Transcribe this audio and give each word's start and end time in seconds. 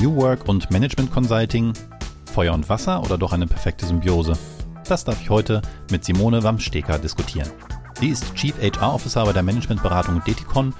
New 0.00 0.16
Work 0.16 0.48
und 0.48 0.70
Management 0.70 1.12
Consulting, 1.12 1.74
Feuer 2.32 2.54
und 2.54 2.70
Wasser 2.70 3.02
oder 3.02 3.18
doch 3.18 3.34
eine 3.34 3.46
perfekte 3.46 3.84
Symbiose? 3.84 4.32
Das 4.88 5.04
darf 5.04 5.20
ich 5.20 5.28
heute 5.28 5.60
mit 5.90 6.06
Simone 6.06 6.42
Wamsteker 6.42 6.98
diskutieren. 6.98 7.50
Sie 8.00 8.08
ist 8.08 8.34
Chief 8.34 8.54
HR 8.62 8.94
Officer 8.94 9.26
bei 9.26 9.34
der 9.34 9.42
Managementberatung 9.42 10.22
Deticon 10.26 10.72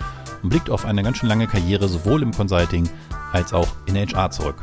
und 0.42 0.48
blickt 0.48 0.70
auf 0.70 0.86
eine 0.86 1.02
ganz 1.02 1.18
schön 1.18 1.28
lange 1.28 1.46
Karriere 1.46 1.86
sowohl 1.86 2.22
im 2.22 2.32
Consulting 2.32 2.88
als 3.32 3.52
auch 3.52 3.68
in 3.84 3.94
HR 3.94 4.30
zurück. 4.30 4.56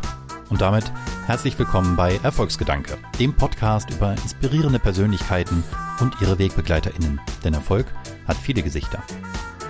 Und 0.50 0.62
damit 0.62 0.92
herzlich 1.28 1.60
willkommen 1.60 1.96
bei 1.96 2.20
Erfolgsgedanke, 2.24 2.98
dem 3.20 3.36
Podcast 3.36 3.92
über 3.92 4.14
inspirierende 4.14 4.80
Persönlichkeiten 4.80 5.64
und 6.00 6.20
ihre 6.20 6.40
WegbegleiterInnen. 6.40 7.22
Denn 7.44 7.54
Erfolg 7.54 7.86
hat 8.28 8.38
viele 8.38 8.64
Gesichter. 8.64 9.04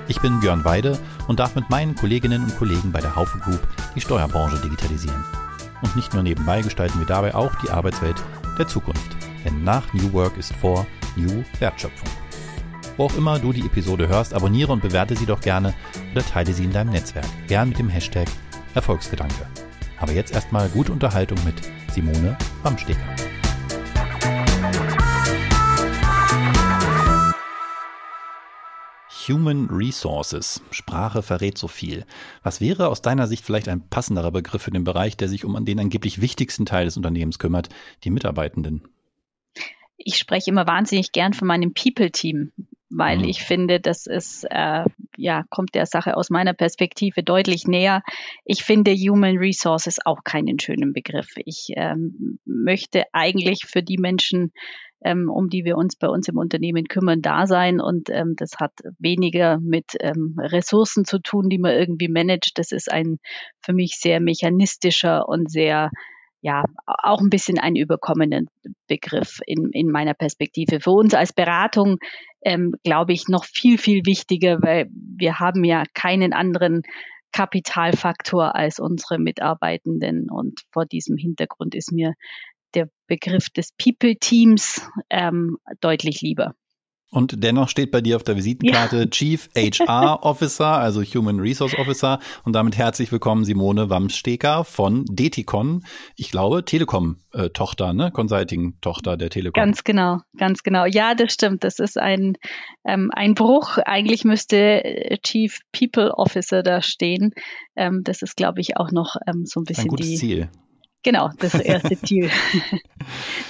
Ich 0.09 0.21
bin 0.21 0.39
Björn 0.39 0.63
Weide 0.63 0.97
und 1.27 1.39
darf 1.39 1.55
mit 1.55 1.69
meinen 1.69 1.93
Kolleginnen 1.93 2.43
und 2.43 2.57
Kollegen 2.57 2.93
bei 2.93 3.01
der 3.01 3.15
Haufe 3.15 3.39
Group 3.39 3.59
die 3.93 4.01
Steuerbranche 4.01 4.57
digitalisieren. 4.61 5.23
Und 5.81 5.95
nicht 5.97 6.13
nur 6.13 6.23
nebenbei 6.23 6.61
gestalten 6.61 6.99
wir 6.99 7.05
dabei 7.05 7.35
auch 7.35 7.53
die 7.55 7.69
Arbeitswelt 7.69 8.15
der 8.57 8.67
Zukunft. 8.67 9.17
Denn 9.43 9.63
nach 9.63 9.93
New 9.93 10.13
Work 10.13 10.37
ist 10.37 10.53
vor 10.53 10.87
New 11.17 11.43
Wertschöpfung. 11.59 12.09
Wo 12.95 13.05
auch 13.05 13.15
immer 13.15 13.37
du 13.37 13.51
die 13.51 13.65
Episode 13.65 14.07
hörst, 14.07 14.33
abonniere 14.33 14.71
und 14.71 14.81
bewerte 14.81 15.15
sie 15.15 15.25
doch 15.25 15.41
gerne 15.41 15.73
oder 16.13 16.25
teile 16.25 16.53
sie 16.53 16.63
in 16.63 16.71
deinem 16.71 16.91
Netzwerk. 16.91 17.27
Gern 17.47 17.69
mit 17.69 17.77
dem 17.77 17.89
Hashtag 17.89 18.27
Erfolgsgedanke. 18.75 19.45
Aber 19.99 20.13
jetzt 20.13 20.33
erstmal 20.33 20.69
gute 20.69 20.93
Unterhaltung 20.93 21.37
mit 21.43 21.55
Simone 21.91 22.37
Bamsteker. 22.63 22.99
Human 29.27 29.67
Resources. 29.69 30.61
Sprache 30.71 31.21
verrät 31.21 31.57
so 31.57 31.67
viel. 31.67 32.05
Was 32.43 32.61
wäre 32.61 32.87
aus 32.87 33.01
deiner 33.01 33.27
Sicht 33.27 33.45
vielleicht 33.45 33.67
ein 33.67 33.87
passenderer 33.89 34.31
Begriff 34.31 34.61
für 34.61 34.71
den 34.71 34.83
Bereich, 34.83 35.17
der 35.17 35.29
sich 35.29 35.45
um 35.45 35.65
den 35.65 35.79
angeblich 35.79 36.21
wichtigsten 36.21 36.65
Teil 36.65 36.85
des 36.85 36.97
Unternehmens 36.97 37.39
kümmert, 37.39 37.69
die 38.03 38.09
Mitarbeitenden? 38.09 38.87
Ich 39.97 40.17
spreche 40.17 40.51
immer 40.51 40.67
wahnsinnig 40.67 41.11
gern 41.11 41.33
von 41.33 41.47
meinem 41.47 41.73
People-Team, 41.73 42.51
weil 42.89 43.19
mhm. 43.19 43.25
ich 43.25 43.41
finde, 43.41 43.79
das 43.79 44.05
ist, 44.05 44.45
äh, 44.49 44.85
ja, 45.17 45.43
kommt 45.49 45.75
der 45.75 45.85
Sache 45.85 46.15
aus 46.15 46.29
meiner 46.29 46.53
Perspektive 46.53 47.23
deutlich 47.23 47.67
näher. 47.67 48.03
Ich 48.45 48.63
finde 48.63 48.93
Human 48.93 49.37
Resources 49.37 49.97
auch 50.05 50.23
keinen 50.23 50.59
schönen 50.59 50.93
Begriff. 50.93 51.29
Ich 51.45 51.69
ähm, 51.75 52.39
möchte 52.45 53.03
eigentlich 53.11 53.65
für 53.65 53.83
die 53.83 53.97
Menschen 53.97 54.53
ähm, 55.03 55.29
um 55.29 55.49
die 55.49 55.63
wir 55.63 55.77
uns 55.77 55.95
bei 55.95 56.07
uns 56.07 56.27
im 56.27 56.37
Unternehmen 56.37 56.85
kümmern, 56.85 57.21
da 57.21 57.45
sein. 57.47 57.79
Und 57.79 58.09
ähm, 58.09 58.33
das 58.35 58.51
hat 58.59 58.73
weniger 58.99 59.59
mit 59.59 59.95
ähm, 59.99 60.35
Ressourcen 60.39 61.05
zu 61.05 61.19
tun, 61.19 61.49
die 61.49 61.59
man 61.59 61.73
irgendwie 61.73 62.09
managt. 62.09 62.53
Das 62.55 62.71
ist 62.71 62.91
ein 62.91 63.17
für 63.61 63.73
mich 63.73 63.97
sehr 63.99 64.19
mechanistischer 64.19 65.27
und 65.27 65.51
sehr 65.51 65.91
ja, 66.41 66.63
auch 66.85 67.19
ein 67.19 67.29
bisschen 67.29 67.57
ein 67.59 67.75
überkommenen 67.75 68.47
Begriff 68.87 69.39
in, 69.45 69.69
in 69.71 69.89
meiner 69.89 70.13
Perspektive. 70.13 70.79
Für 70.79 70.91
uns 70.91 71.13
als 71.13 71.33
Beratung 71.33 71.97
ähm, 72.41 72.73
glaube 72.83 73.13
ich 73.13 73.27
noch 73.27 73.43
viel, 73.43 73.77
viel 73.77 74.05
wichtiger, 74.05 74.61
weil 74.61 74.87
wir 74.91 75.39
haben 75.39 75.63
ja 75.63 75.83
keinen 75.93 76.33
anderen 76.33 76.83
Kapitalfaktor 77.31 78.55
als 78.55 78.79
unsere 78.79 79.19
Mitarbeitenden. 79.19 80.29
Und 80.29 80.61
vor 80.71 80.85
diesem 80.85 81.17
Hintergrund 81.17 81.75
ist 81.75 81.91
mir 81.91 82.13
der 82.73 82.89
Begriff 83.07 83.49
des 83.49 83.71
People-Teams 83.77 84.81
ähm, 85.09 85.57
deutlich 85.79 86.21
lieber. 86.21 86.53
Und 87.09 87.41
dennoch 87.41 87.69
steht 87.69 87.91
bei 87.91 88.01
dir 88.01 88.17
auf 88.17 88.23
der 88.23 88.35
Visitenkarte 88.35 88.97
ja. 88.97 89.05
Chief 89.09 89.49
HR 89.55 90.23
Officer, 90.23 90.67
also 90.67 91.01
Human 91.01 91.39
Resource 91.39 91.73
Officer. 91.79 92.19
Und 92.43 92.51
damit 92.53 92.77
herzlich 92.77 93.13
willkommen 93.13 93.45
Simone 93.45 93.89
Wamsteker 93.89 94.65
von 94.65 95.05
Deticon. 95.09 95.85
Ich 96.17 96.31
glaube, 96.31 96.65
Telekom-Tochter, 96.65 97.93
ne? 97.93 98.11
Consulting-Tochter 98.11 99.15
der 99.15 99.29
Telekom. 99.29 99.63
Ganz 99.63 99.85
genau, 99.85 100.17
ganz 100.37 100.63
genau. 100.63 100.85
Ja, 100.85 101.15
das 101.15 101.31
stimmt. 101.31 101.63
Das 101.63 101.79
ist 101.79 101.97
ein, 101.97 102.33
ähm, 102.83 103.09
ein 103.13 103.35
Bruch. 103.35 103.77
Eigentlich 103.77 104.25
müsste 104.25 104.83
äh, 104.83 105.17
Chief 105.19 105.59
People 105.71 106.11
Officer 106.13 106.61
da 106.61 106.81
stehen. 106.81 107.31
Ähm, 107.77 108.01
das 108.03 108.21
ist, 108.21 108.35
glaube 108.35 108.59
ich, 108.59 108.75
auch 108.75 108.91
noch 108.91 109.15
ähm, 109.25 109.45
so 109.45 109.61
ein 109.61 109.63
bisschen 109.63 109.85
ein 109.85 109.87
gutes 109.87 110.07
die, 110.07 110.15
Ziel. 110.17 110.49
Genau, 111.07 111.29
das 111.39 111.53
erste 111.53 111.97
Ziel. 112.01 112.29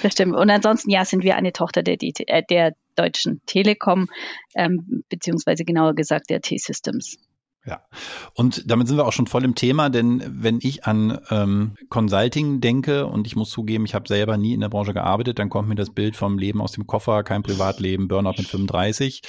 das 0.04 0.12
stimmt. 0.12 0.36
Und 0.36 0.48
ansonsten, 0.48 0.90
ja, 0.90 1.04
sind 1.04 1.24
wir 1.24 1.34
eine 1.34 1.52
Tochter 1.52 1.82
der, 1.82 1.96
äh, 2.00 2.44
der 2.48 2.74
Deutschen 2.94 3.40
Telekom, 3.46 4.06
ähm, 4.54 5.02
beziehungsweise 5.08 5.64
genauer 5.64 5.96
gesagt 5.96 6.30
der 6.30 6.40
T-Systems. 6.40 7.16
Ja, 7.66 7.82
und 8.34 8.70
damit 8.70 8.88
sind 8.88 8.96
wir 8.96 9.06
auch 9.06 9.12
schon 9.12 9.26
voll 9.26 9.44
im 9.44 9.54
Thema, 9.54 9.90
denn 9.90 10.22
wenn 10.26 10.58
ich 10.62 10.84
an 10.84 11.18
ähm, 11.28 11.74
Consulting 11.90 12.60
denke 12.60 13.04
und 13.06 13.26
ich 13.26 13.36
muss 13.36 13.50
zugeben, 13.50 13.84
ich 13.84 13.94
habe 13.94 14.08
selber 14.08 14.38
nie 14.38 14.54
in 14.54 14.60
der 14.60 14.68
Branche 14.68 14.94
gearbeitet, 14.94 15.38
dann 15.38 15.50
kommt 15.50 15.68
mir 15.68 15.74
das 15.74 15.90
Bild 15.90 16.16
vom 16.16 16.38
Leben 16.38 16.62
aus 16.62 16.72
dem 16.72 16.86
Koffer, 16.86 17.24
kein 17.24 17.42
Privatleben, 17.42 18.08
Burnout 18.08 18.34
mit 18.38 18.46
35. 18.46 19.22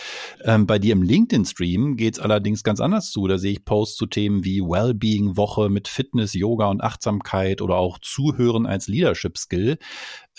Ähm, 0.46 0.68
bei 0.68 0.80
dir 0.80 0.94
im 0.94 1.02
LinkedIn-Stream 1.02 1.98
geht 1.98 2.14
es 2.14 2.20
allerdings 2.20 2.64
ganz 2.64 2.80
anders 2.80 3.10
zu. 3.10 3.28
Da 3.28 3.40
sehe 3.40 3.54
ich 3.54 3.66
Posts 3.66 3.98
zu 3.98 4.06
Themen 4.06 4.46
wie 4.46 4.62
Wellbeing-Woche 4.62 5.70
mit 5.70 5.88
Fitness, 5.88 6.34
Yoga 6.34 6.68
und 6.68 6.82
Achtsamkeit 6.82 7.62
oder 7.62 7.76
auch 7.76 7.98
Zuhören 8.00 8.68
als 8.68 8.88
Leadership-Skill. 8.88 9.80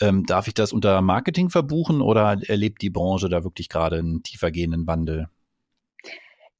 Ähm, 0.00 0.24
darf 0.24 0.46
ich 0.46 0.54
das 0.54 0.72
unter 0.72 1.02
Marketing 1.02 1.50
verbuchen 1.50 2.00
oder 2.00 2.40
erlebt 2.48 2.80
die 2.82 2.90
Branche 2.90 3.28
da 3.28 3.44
wirklich 3.44 3.68
gerade 3.68 3.98
einen 3.98 4.22
tiefergehenden 4.22 4.86
Wandel? 4.86 5.28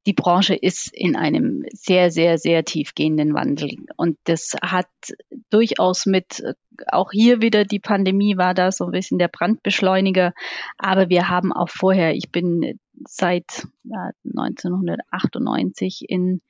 Die 0.06 0.14
Branche 0.14 0.54
ist 0.54 0.90
in 0.94 1.14
einem 1.14 1.64
sehr, 1.72 2.10
sehr, 2.10 2.38
sehr 2.38 2.64
tiefgehenden 2.64 3.34
Wandel. 3.34 3.76
Und 3.96 4.16
das 4.24 4.56
hat 4.62 4.88
durchaus 5.50 6.06
mit, 6.06 6.42
auch 6.86 7.10
hier 7.12 7.42
wieder 7.42 7.64
die 7.64 7.80
Pandemie 7.80 8.38
war 8.38 8.54
da 8.54 8.72
so 8.72 8.86
ein 8.86 8.92
bisschen 8.92 9.18
der 9.18 9.28
Brandbeschleuniger. 9.28 10.32
Aber 10.78 11.10
wir 11.10 11.28
haben 11.28 11.52
auch 11.52 11.68
vorher, 11.68 12.14
ich 12.14 12.30
bin 12.30 12.78
seit 13.06 13.66
ja, 13.84 14.10
1998 14.24 16.06
in, 16.08 16.40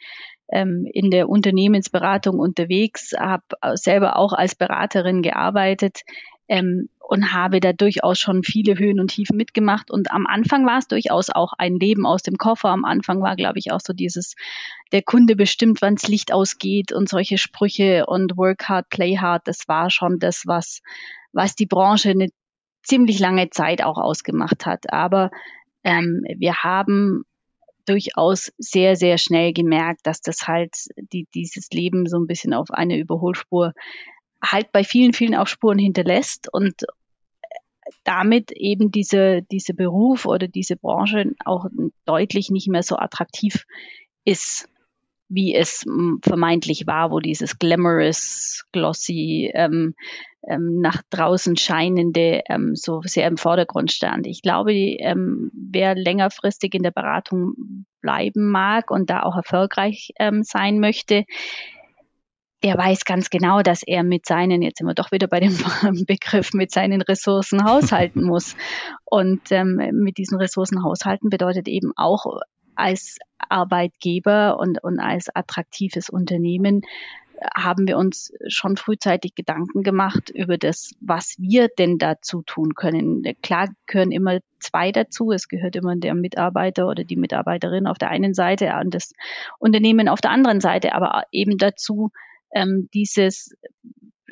ähm, 0.53 0.87
in 0.93 1.11
der 1.11 1.28
Unternehmensberatung 1.28 2.38
unterwegs, 2.38 3.12
habe 3.19 3.44
selber 3.75 4.17
auch 4.17 4.32
als 4.32 4.55
Beraterin 4.55 5.22
gearbeitet 5.22 6.03
ähm, 6.50 6.88
und 7.10 7.32
habe 7.32 7.59
da 7.59 7.72
durchaus 7.72 8.21
schon 8.21 8.44
viele 8.44 8.78
Höhen 8.78 9.00
und 9.00 9.09
Tiefen 9.09 9.37
mitgemacht. 9.37 9.91
Und 9.91 10.12
am 10.12 10.28
Anfang 10.28 10.65
war 10.65 10.78
es 10.78 10.87
durchaus 10.87 11.28
auch 11.28 11.53
ein 11.59 11.75
Leben 11.75 12.06
aus 12.06 12.22
dem 12.22 12.37
Koffer. 12.37 12.69
Am 12.69 12.84
Anfang 12.84 13.21
war, 13.21 13.34
glaube 13.34 13.59
ich, 13.59 13.72
auch 13.72 13.81
so 13.81 13.93
dieses, 13.93 14.37
der 14.93 15.03
Kunde 15.03 15.34
bestimmt, 15.34 15.82
wann's 15.82 16.06
Licht 16.06 16.32
ausgeht 16.32 16.93
und 16.93 17.09
solche 17.09 17.37
Sprüche 17.37 18.06
und 18.06 18.37
Work 18.37 18.69
hard, 18.69 18.91
play 18.91 19.16
hard. 19.16 19.49
Das 19.49 19.66
war 19.66 19.91
schon 19.91 20.20
das, 20.20 20.44
was, 20.47 20.82
was 21.32 21.56
die 21.56 21.66
Branche 21.66 22.10
eine 22.10 22.28
ziemlich 22.84 23.19
lange 23.19 23.50
Zeit 23.50 23.82
auch 23.82 23.99
ausgemacht 23.99 24.65
hat. 24.65 24.93
Aber 24.93 25.32
ähm, 25.82 26.22
wir 26.38 26.62
haben 26.62 27.25
durchaus 27.87 28.53
sehr, 28.56 28.94
sehr 28.94 29.19
schnell 29.19 29.53
gemerkt, 29.53 30.03
dass 30.04 30.20
das 30.20 30.47
halt 30.47 30.76
die, 31.12 31.26
dieses 31.34 31.70
Leben 31.72 32.06
so 32.06 32.19
ein 32.19 32.28
bisschen 32.28 32.54
auf 32.54 32.70
eine 32.70 32.97
Überholspur 32.97 33.72
halt 34.41 34.70
bei 34.70 34.84
vielen, 34.84 35.12
vielen 35.12 35.34
auch 35.34 35.49
Spuren 35.49 35.78
hinterlässt 35.78 36.49
und 36.53 36.84
damit 38.04 38.50
eben 38.52 38.91
diese, 38.91 39.42
diese 39.50 39.74
Beruf 39.74 40.26
oder 40.26 40.48
diese 40.48 40.76
Branche 40.76 41.32
auch 41.44 41.66
deutlich 42.04 42.50
nicht 42.50 42.68
mehr 42.68 42.82
so 42.82 42.96
attraktiv 42.96 43.66
ist, 44.24 44.68
wie 45.28 45.54
es 45.54 45.84
vermeintlich 46.22 46.86
war, 46.86 47.10
wo 47.10 47.20
dieses 47.20 47.58
glamorous, 47.58 48.64
glossy, 48.72 49.50
ähm, 49.54 49.94
ähm, 50.48 50.80
nach 50.80 51.02
draußen 51.10 51.56
scheinende 51.56 52.42
ähm, 52.48 52.74
so 52.74 53.02
sehr 53.02 53.28
im 53.28 53.36
Vordergrund 53.36 53.92
stand. 53.92 54.26
Ich 54.26 54.42
glaube, 54.42 54.72
ähm, 54.72 55.50
wer 55.54 55.94
längerfristig 55.94 56.75
in 56.75 56.82
der 56.82 56.90
Beratung 56.90 57.84
bleiben 58.00 58.50
mag 58.50 58.90
und 58.90 59.10
da 59.10 59.22
auch 59.22 59.37
erfolgreich 59.37 60.12
ähm, 60.19 60.43
sein 60.43 60.81
möchte, 60.81 61.25
der 62.62 62.76
weiß 62.76 63.04
ganz 63.04 63.30
genau, 63.30 63.62
dass 63.62 63.82
er 63.82 64.02
mit 64.02 64.26
seinen, 64.26 64.62
jetzt 64.62 64.78
sind 64.78 64.86
wir 64.86 64.94
doch 64.94 65.12
wieder 65.12 65.28
bei 65.28 65.40
dem 65.40 65.56
Begriff, 66.06 66.52
mit 66.52 66.70
seinen 66.70 67.02
Ressourcen 67.02 67.64
haushalten 67.68 68.22
muss. 68.22 68.56
Und 69.04 69.50
ähm, 69.50 69.76
mit 69.92 70.18
diesen 70.18 70.38
Ressourcen 70.38 70.84
haushalten 70.84 71.30
bedeutet 71.30 71.68
eben 71.68 71.92
auch 71.96 72.26
als 72.74 73.18
Arbeitgeber 73.48 74.58
und, 74.58 74.82
und 74.82 75.00
als 75.00 75.28
attraktives 75.34 76.08
Unternehmen 76.08 76.82
haben 77.54 77.88
wir 77.88 77.96
uns 77.96 78.32
schon 78.48 78.76
frühzeitig 78.76 79.34
Gedanken 79.34 79.82
gemacht 79.82 80.30
über 80.30 80.58
das, 80.58 80.94
was 81.00 81.36
wir 81.38 81.68
denn 81.68 81.98
dazu 81.98 82.42
tun 82.42 82.74
können. 82.74 83.22
Klar 83.42 83.68
gehören 83.86 84.12
immer 84.12 84.40
zwei 84.58 84.92
dazu. 84.92 85.32
Es 85.32 85.48
gehört 85.48 85.76
immer 85.76 85.96
der 85.96 86.14
Mitarbeiter 86.14 86.86
oder 86.86 87.04
die 87.04 87.16
Mitarbeiterin 87.16 87.86
auf 87.86 87.98
der 87.98 88.10
einen 88.10 88.34
Seite 88.34 88.72
und 88.80 88.94
das 88.94 89.14
Unternehmen 89.58 90.08
auf 90.08 90.20
der 90.20 90.32
anderen 90.32 90.60
Seite, 90.60 90.94
aber 90.94 91.24
eben 91.32 91.56
dazu, 91.56 92.10
ähm, 92.55 92.88
dieses 92.94 93.55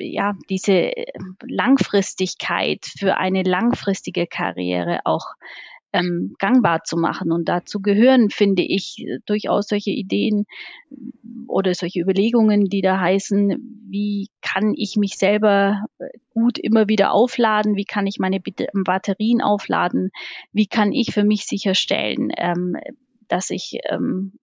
ja, 0.01 0.33
diese 0.49 0.91
Langfristigkeit 1.45 2.85
für 2.85 3.17
eine 3.17 3.43
langfristige 3.43 4.27
Karriere 4.27 5.01
auch 5.03 5.25
ähm, 5.91 6.35
gangbar 6.39 6.83
zu 6.83 6.97
machen. 6.97 7.31
Und 7.31 7.49
dazu 7.49 7.81
gehören, 7.81 8.29
finde 8.29 8.63
ich, 8.63 9.05
durchaus 9.25 9.67
solche 9.67 9.91
Ideen 9.91 10.45
oder 11.47 11.73
solche 11.73 11.99
Überlegungen, 11.99 12.65
die 12.65 12.81
da 12.81 12.99
heißen, 12.99 13.85
wie 13.89 14.29
kann 14.41 14.73
ich 14.75 14.95
mich 14.97 15.17
selber 15.17 15.83
gut 16.33 16.59
immer 16.59 16.87
wieder 16.87 17.11
aufladen, 17.11 17.75
wie 17.75 17.85
kann 17.85 18.07
ich 18.07 18.19
meine 18.19 18.39
Batterien 18.39 19.41
aufladen, 19.41 20.11
wie 20.51 20.67
kann 20.67 20.91
ich 20.91 21.11
für 21.13 21.23
mich 21.23 21.45
sicherstellen, 21.45 22.31
ähm, 22.37 22.77
dass 23.27 23.49
ich 23.49 23.79
ähm, 23.89 24.33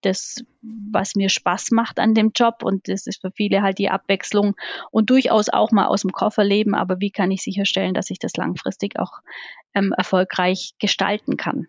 das, 0.00 0.42
was 0.62 1.14
mir 1.14 1.28
Spaß 1.28 1.70
macht 1.70 1.98
an 1.98 2.14
dem 2.14 2.30
Job 2.34 2.62
und 2.62 2.88
das 2.88 3.06
ist 3.06 3.20
für 3.20 3.30
viele 3.30 3.62
halt 3.62 3.78
die 3.78 3.90
Abwechslung 3.90 4.54
und 4.90 5.10
durchaus 5.10 5.48
auch 5.48 5.70
mal 5.70 5.86
aus 5.86 6.02
dem 6.02 6.12
Koffer 6.12 6.44
leben, 6.44 6.74
aber 6.74 7.00
wie 7.00 7.10
kann 7.10 7.30
ich 7.30 7.42
sicherstellen, 7.42 7.94
dass 7.94 8.10
ich 8.10 8.18
das 8.18 8.36
langfristig 8.36 8.98
auch 8.98 9.20
ähm, 9.74 9.92
erfolgreich 9.96 10.72
gestalten 10.78 11.36
kann? 11.36 11.66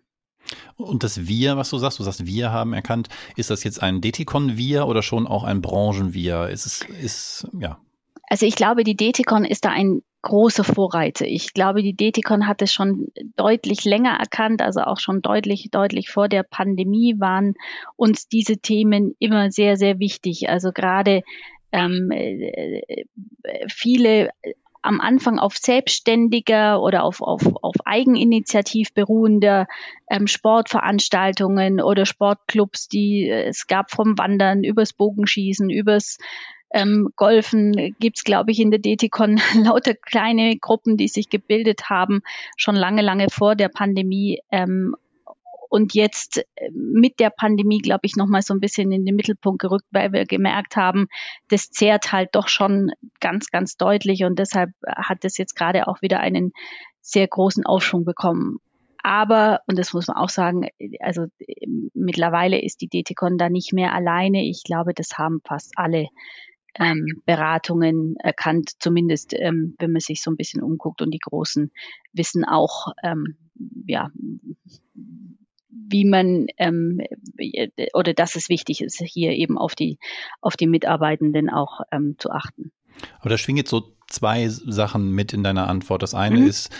Und 0.76 1.02
das 1.02 1.26
Wir, 1.26 1.56
was 1.56 1.70
du 1.70 1.78
sagst, 1.78 1.98
du 1.98 2.02
sagst, 2.02 2.24
wir 2.24 2.50
haben 2.50 2.72
erkannt, 2.72 3.08
ist 3.36 3.50
das 3.50 3.64
jetzt 3.64 3.82
ein 3.82 4.00
Detikon-Wir 4.00 4.86
oder 4.86 5.02
schon 5.02 5.26
auch 5.26 5.44
ein 5.44 5.60
Branchen-Wir? 5.60 6.48
Ist 6.48 6.66
es, 6.66 6.82
ist, 6.82 7.48
ja. 7.58 7.78
Also 8.30 8.46
ich 8.46 8.56
glaube, 8.56 8.84
die 8.84 8.96
Detikon 8.96 9.44
ist 9.44 9.64
da 9.64 9.70
ein 9.70 10.02
großer 10.22 10.64
Vorreiter. 10.64 11.26
Ich 11.26 11.54
glaube, 11.54 11.82
die 11.82 11.94
Detikon 11.94 12.46
hat 12.46 12.60
es 12.62 12.72
schon 12.72 13.08
deutlich 13.36 13.84
länger 13.84 14.18
erkannt, 14.18 14.62
also 14.62 14.80
auch 14.80 14.98
schon 14.98 15.22
deutlich, 15.22 15.68
deutlich 15.70 16.10
vor 16.10 16.28
der 16.28 16.42
Pandemie 16.42 17.14
waren 17.18 17.54
uns 17.96 18.28
diese 18.28 18.58
Themen 18.58 19.14
immer 19.18 19.50
sehr, 19.50 19.76
sehr 19.76 19.98
wichtig. 19.98 20.48
Also 20.48 20.72
gerade 20.72 21.22
ähm, 21.72 22.10
äh, 22.10 22.82
viele 23.68 24.30
am 24.82 25.00
Anfang 25.00 25.38
auf 25.38 25.56
selbstständiger 25.56 26.80
oder 26.80 27.04
auf, 27.04 27.20
auf, 27.20 27.42
auf 27.62 27.74
Eigeninitiativ 27.84 28.92
beruhender 28.94 29.66
ähm, 30.08 30.26
Sportveranstaltungen 30.26 31.80
oder 31.80 32.06
Sportclubs, 32.06 32.88
die 32.88 33.28
äh, 33.28 33.48
es 33.48 33.66
gab 33.66 33.90
vom 33.90 34.16
Wandern 34.18 34.64
übers 34.64 34.92
Bogenschießen, 34.92 35.68
übers 35.68 36.18
ähm, 36.70 37.08
Golfen 37.16 37.94
gibt's, 37.98 38.24
glaube 38.24 38.50
ich, 38.50 38.60
in 38.60 38.70
der 38.70 38.80
DTCon 38.80 39.40
lauter 39.64 39.94
kleine 39.94 40.56
Gruppen, 40.56 40.96
die 40.96 41.08
sich 41.08 41.28
gebildet 41.28 41.88
haben, 41.90 42.20
schon 42.56 42.76
lange, 42.76 43.02
lange 43.02 43.28
vor 43.30 43.56
der 43.56 43.68
Pandemie. 43.68 44.40
Ähm, 44.50 44.94
und 45.70 45.94
jetzt 45.94 46.38
äh, 46.38 46.70
mit 46.72 47.20
der 47.20 47.30
Pandemie, 47.30 47.78
glaube 47.78 48.02
ich, 48.04 48.16
nochmal 48.16 48.42
so 48.42 48.54
ein 48.54 48.60
bisschen 48.60 48.90
in 48.92 49.04
den 49.04 49.16
Mittelpunkt 49.16 49.60
gerückt, 49.60 49.86
weil 49.90 50.12
wir 50.12 50.24
gemerkt 50.24 50.76
haben, 50.76 51.08
das 51.48 51.70
zehrt 51.70 52.12
halt 52.12 52.30
doch 52.32 52.48
schon 52.48 52.90
ganz, 53.20 53.50
ganz 53.50 53.76
deutlich 53.76 54.24
und 54.24 54.38
deshalb 54.38 54.70
hat 54.86 55.24
es 55.24 55.38
jetzt 55.38 55.54
gerade 55.54 55.86
auch 55.86 56.02
wieder 56.02 56.20
einen 56.20 56.52
sehr 57.00 57.26
großen 57.26 57.64
Aufschwung 57.64 58.04
bekommen. 58.04 58.58
Aber, 59.02 59.60
und 59.66 59.78
das 59.78 59.92
muss 59.94 60.08
man 60.08 60.16
auch 60.16 60.28
sagen, 60.28 60.68
also 61.00 61.26
mittlerweile 61.94 62.60
ist 62.60 62.80
die 62.80 62.88
DTCon 62.88 63.38
da 63.38 63.48
nicht 63.48 63.72
mehr 63.72 63.94
alleine. 63.94 64.44
Ich 64.44 64.64
glaube, 64.64 64.92
das 64.92 65.16
haben 65.16 65.40
fast 65.46 65.72
alle 65.76 66.08
ähm, 66.78 67.22
Beratungen 67.26 68.16
erkannt, 68.16 68.70
zumindest 68.78 69.34
ähm, 69.34 69.74
wenn 69.78 69.92
man 69.92 70.00
sich 70.00 70.22
so 70.22 70.30
ein 70.30 70.36
bisschen 70.36 70.62
umguckt 70.62 71.02
und 71.02 71.10
die 71.10 71.18
Großen 71.18 71.72
wissen 72.12 72.44
auch, 72.44 72.92
ähm, 73.02 73.36
ja, 73.86 74.10
wie 75.70 76.04
man 76.04 76.46
ähm, 76.58 77.00
oder 77.94 78.14
dass 78.14 78.36
es 78.36 78.48
wichtig 78.48 78.82
ist, 78.82 79.00
hier 79.02 79.32
eben 79.32 79.58
auf 79.58 79.74
die 79.74 79.98
auf 80.40 80.56
die 80.56 80.66
Mitarbeitenden 80.66 81.50
auch 81.50 81.80
ähm, 81.90 82.16
zu 82.18 82.30
achten. 82.30 82.72
Aber 83.20 83.30
da 83.30 83.38
schwingen 83.38 83.58
jetzt 83.58 83.70
so 83.70 83.96
zwei 84.08 84.48
Sachen 84.48 85.10
mit 85.12 85.32
in 85.32 85.42
deiner 85.42 85.68
Antwort. 85.68 86.02
Das 86.02 86.14
eine 86.14 86.40
mhm. 86.40 86.46
ist, 86.46 86.70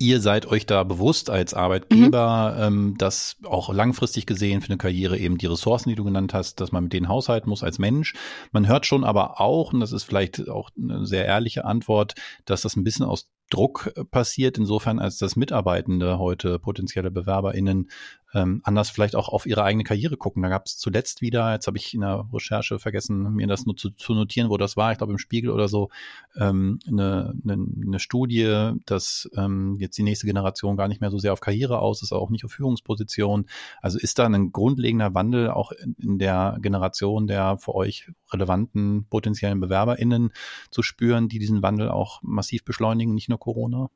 Ihr 0.00 0.20
seid 0.20 0.46
euch 0.46 0.64
da 0.64 0.84
bewusst 0.84 1.28
als 1.28 1.54
Arbeitgeber, 1.54 2.54
mhm. 2.56 2.62
ähm, 2.62 2.94
dass 2.98 3.36
auch 3.44 3.72
langfristig 3.72 4.26
gesehen 4.26 4.60
für 4.60 4.68
eine 4.68 4.78
Karriere 4.78 5.18
eben 5.18 5.38
die 5.38 5.46
Ressourcen, 5.46 5.88
die 5.88 5.96
du 5.96 6.04
genannt 6.04 6.34
hast, 6.34 6.60
dass 6.60 6.70
man 6.70 6.84
mit 6.84 6.92
denen 6.92 7.08
haushalten 7.08 7.50
muss 7.50 7.64
als 7.64 7.78
Mensch. 7.78 8.14
Man 8.52 8.68
hört 8.68 8.86
schon 8.86 9.02
aber 9.02 9.40
auch, 9.40 9.72
und 9.72 9.80
das 9.80 9.92
ist 9.92 10.04
vielleicht 10.04 10.48
auch 10.48 10.70
eine 10.78 11.04
sehr 11.04 11.26
ehrliche 11.26 11.64
Antwort, 11.64 12.14
dass 12.44 12.60
das 12.60 12.76
ein 12.76 12.84
bisschen 12.84 13.06
aus 13.06 13.28
Druck 13.50 13.92
passiert, 14.10 14.58
insofern 14.58 14.98
als 14.98 15.18
dass 15.18 15.36
Mitarbeitende 15.36 16.18
heute 16.18 16.58
potenzielle 16.58 17.10
BewerberInnen 17.10 17.90
ähm, 18.34 18.60
anders 18.64 18.90
vielleicht 18.90 19.16
auch 19.16 19.28
auf 19.28 19.46
ihre 19.46 19.64
eigene 19.64 19.84
Karriere 19.84 20.16
gucken. 20.16 20.42
Da 20.42 20.48
gab 20.48 20.66
es 20.66 20.76
zuletzt 20.76 21.22
wieder, 21.22 21.52
jetzt 21.52 21.66
habe 21.66 21.78
ich 21.78 21.94
in 21.94 22.02
der 22.02 22.28
Recherche 22.32 22.78
vergessen, 22.78 23.32
mir 23.32 23.46
das 23.46 23.64
nur 23.64 23.76
zu, 23.76 23.90
zu 23.90 24.14
notieren, 24.14 24.50
wo 24.50 24.56
das 24.56 24.76
war, 24.76 24.92
ich 24.92 24.98
glaube 24.98 25.12
im 25.12 25.18
Spiegel 25.18 25.50
oder 25.50 25.68
so, 25.68 25.88
ähm, 26.36 26.78
eine, 26.86 27.34
eine, 27.42 27.66
eine 27.86 27.98
Studie, 27.98 28.72
dass 28.86 29.30
ähm, 29.36 29.76
jetzt 29.78 29.96
die 29.96 30.02
nächste 30.02 30.26
Generation 30.26 30.76
gar 30.76 30.88
nicht 30.88 31.00
mehr 31.00 31.10
so 31.10 31.18
sehr 31.18 31.32
auf 31.32 31.40
Karriere 31.40 31.78
aus 31.78 32.02
ist, 32.02 32.12
auch 32.12 32.30
nicht 32.30 32.44
auf 32.44 32.52
Führungsposition. 32.52 33.46
Also 33.80 33.98
ist 33.98 34.18
da 34.18 34.26
ein 34.26 34.52
grundlegender 34.52 35.14
Wandel 35.14 35.50
auch 35.50 35.72
in, 35.72 35.96
in 35.98 36.18
der 36.18 36.58
Generation 36.60 37.26
der 37.26 37.58
für 37.58 37.74
euch 37.74 38.10
relevanten 38.32 39.06
potenziellen 39.08 39.60
BewerberInnen 39.60 40.32
zu 40.70 40.82
spüren, 40.82 41.28
die 41.28 41.38
diesen 41.38 41.62
Wandel 41.62 41.88
auch 41.88 42.20
massiv 42.22 42.64
beschleunigen, 42.64 43.14
nicht 43.14 43.28
nur 43.28 43.38
Corona? 43.38 43.90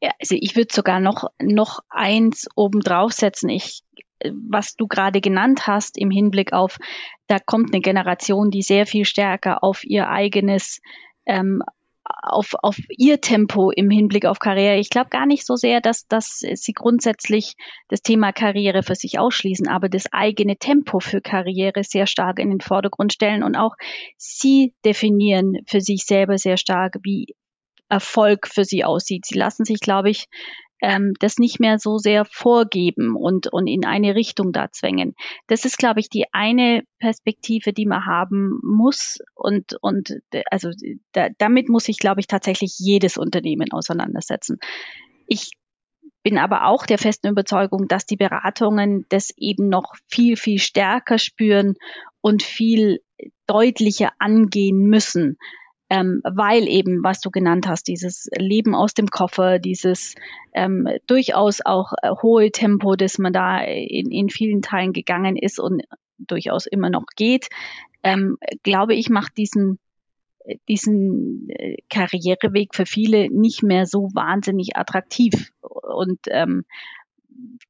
Ja, 0.00 0.10
also 0.20 0.36
ich 0.38 0.56
würde 0.56 0.72
sogar 0.72 1.00
noch, 1.00 1.30
noch 1.40 1.80
eins 1.88 2.46
obendrauf 2.56 3.12
setzen. 3.12 3.48
Ich, 3.48 3.82
was 4.30 4.74
du 4.74 4.86
gerade 4.86 5.20
genannt 5.20 5.66
hast 5.66 5.98
im 5.98 6.10
Hinblick 6.10 6.52
auf, 6.52 6.78
da 7.26 7.38
kommt 7.38 7.72
eine 7.72 7.80
Generation, 7.80 8.50
die 8.50 8.62
sehr 8.62 8.86
viel 8.86 9.04
stärker 9.04 9.62
auf 9.62 9.84
ihr 9.84 10.08
eigenes 10.08 10.80
ähm, 11.26 11.62
auf, 12.22 12.54
auf 12.62 12.78
ihr 12.90 13.20
Tempo 13.20 13.70
im 13.70 13.90
Hinblick 13.90 14.26
auf 14.26 14.38
Karriere. 14.38 14.76
Ich 14.76 14.90
glaube 14.90 15.08
gar 15.10 15.26
nicht 15.26 15.46
so 15.46 15.56
sehr, 15.56 15.80
dass, 15.80 16.06
dass 16.06 16.40
sie 16.40 16.72
grundsätzlich 16.72 17.54
das 17.88 18.02
Thema 18.02 18.32
Karriere 18.32 18.82
für 18.82 18.94
sich 18.94 19.18
ausschließen, 19.18 19.68
aber 19.68 19.88
das 19.88 20.12
eigene 20.12 20.56
Tempo 20.56 21.00
für 21.00 21.20
Karriere 21.20 21.82
sehr 21.82 22.06
stark 22.06 22.38
in 22.38 22.50
den 22.50 22.60
Vordergrund 22.60 23.12
stellen 23.12 23.42
und 23.42 23.56
auch 23.56 23.74
sie 24.16 24.74
definieren 24.84 25.58
für 25.66 25.80
sich 25.80 26.04
selber 26.04 26.36
sehr 26.36 26.56
stark, 26.56 26.96
wie 27.02 27.34
Erfolg 27.88 28.48
für 28.48 28.64
sie 28.64 28.84
aussieht. 28.84 29.26
Sie 29.26 29.38
lassen 29.38 29.64
sich, 29.64 29.80
glaube 29.80 30.10
ich, 30.10 30.26
ähm, 30.84 31.14
das 31.18 31.38
nicht 31.38 31.60
mehr 31.60 31.78
so 31.78 31.98
sehr 31.98 32.24
vorgeben 32.24 33.16
und, 33.16 33.46
und 33.52 33.66
in 33.66 33.84
eine 33.84 34.14
Richtung 34.14 34.52
da 34.52 34.70
zwängen. 34.70 35.14
Das 35.46 35.64
ist, 35.64 35.78
glaube 35.78 36.00
ich, 36.00 36.10
die 36.10 36.26
eine 36.32 36.82
Perspektive, 36.98 37.72
die 37.72 37.86
man 37.86 38.04
haben 38.04 38.60
muss. 38.62 39.18
Und, 39.34 39.76
und 39.80 40.18
also 40.50 40.70
da, 41.12 41.28
damit 41.38 41.68
muss 41.68 41.84
sich, 41.84 41.98
glaube 41.98 42.20
ich, 42.20 42.26
tatsächlich 42.26 42.74
jedes 42.78 43.16
Unternehmen 43.16 43.72
auseinandersetzen. 43.72 44.58
Ich 45.26 45.52
bin 46.22 46.38
aber 46.38 46.66
auch 46.66 46.86
der 46.86 46.98
festen 46.98 47.28
Überzeugung, 47.28 47.88
dass 47.88 48.06
die 48.06 48.16
Beratungen 48.16 49.06
das 49.08 49.30
eben 49.36 49.68
noch 49.68 49.94
viel, 50.08 50.36
viel 50.36 50.58
stärker 50.58 51.18
spüren 51.18 51.74
und 52.20 52.42
viel 52.42 53.00
deutlicher 53.46 54.12
angehen 54.18 54.78
müssen 54.88 55.38
ähm, 55.90 56.20
weil 56.24 56.66
eben, 56.68 57.04
was 57.04 57.20
du 57.20 57.30
genannt 57.30 57.66
hast, 57.68 57.88
dieses 57.88 58.28
Leben 58.36 58.74
aus 58.74 58.94
dem 58.94 59.08
Koffer, 59.08 59.58
dieses 59.58 60.14
ähm, 60.54 60.88
durchaus 61.06 61.60
auch 61.64 61.92
äh, 62.02 62.10
hohe 62.22 62.50
Tempo, 62.50 62.96
das 62.96 63.18
man 63.18 63.32
da 63.32 63.60
in, 63.60 64.10
in 64.10 64.30
vielen 64.30 64.62
Teilen 64.62 64.92
gegangen 64.92 65.36
ist 65.36 65.60
und 65.60 65.82
durchaus 66.18 66.66
immer 66.66 66.90
noch 66.90 67.06
geht, 67.16 67.48
ähm, 68.02 68.38
glaube 68.62 68.94
ich, 68.94 69.10
macht 69.10 69.36
diesen 69.36 69.78
diesen 70.68 71.48
äh, 71.48 71.76
Karriereweg 71.88 72.74
für 72.74 72.86
viele 72.86 73.30
nicht 73.30 73.62
mehr 73.62 73.86
so 73.86 74.10
wahnsinnig 74.12 74.76
attraktiv. 74.76 75.52
Und 75.62 76.18
ähm, 76.28 76.64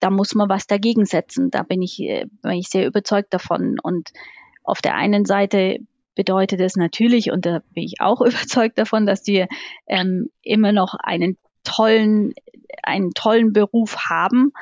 da 0.00 0.10
muss 0.10 0.34
man 0.34 0.48
was 0.48 0.66
dagegen 0.66 1.04
setzen. 1.04 1.50
Da 1.50 1.62
bin 1.62 1.82
ich, 1.82 2.00
äh, 2.00 2.26
bin 2.42 2.52
ich 2.52 2.68
sehr 2.68 2.86
überzeugt 2.86 3.32
davon. 3.32 3.76
Und 3.82 4.10
auf 4.64 4.82
der 4.82 4.94
einen 4.94 5.24
Seite 5.24 5.78
bedeutet 6.14 6.60
es 6.60 6.76
natürlich, 6.76 7.30
und 7.30 7.46
da 7.46 7.60
bin 7.72 7.84
ich 7.84 8.00
auch 8.00 8.20
überzeugt 8.20 8.78
davon, 8.78 9.06
dass 9.06 9.26
wir 9.26 9.48
ähm, 9.86 10.30
immer 10.42 10.72
noch 10.72 10.94
einen 10.94 11.36
tollen, 11.64 12.34
einen 12.82 13.12
tollen 13.12 13.52
Beruf 13.52 13.96
haben, 14.08 14.52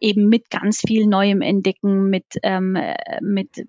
eben 0.00 0.28
mit 0.28 0.50
ganz 0.50 0.80
viel 0.80 1.06
Neuem 1.06 1.42
Entdecken, 1.42 2.08
mit, 2.08 2.24
ähm, 2.42 2.78
mit 3.20 3.66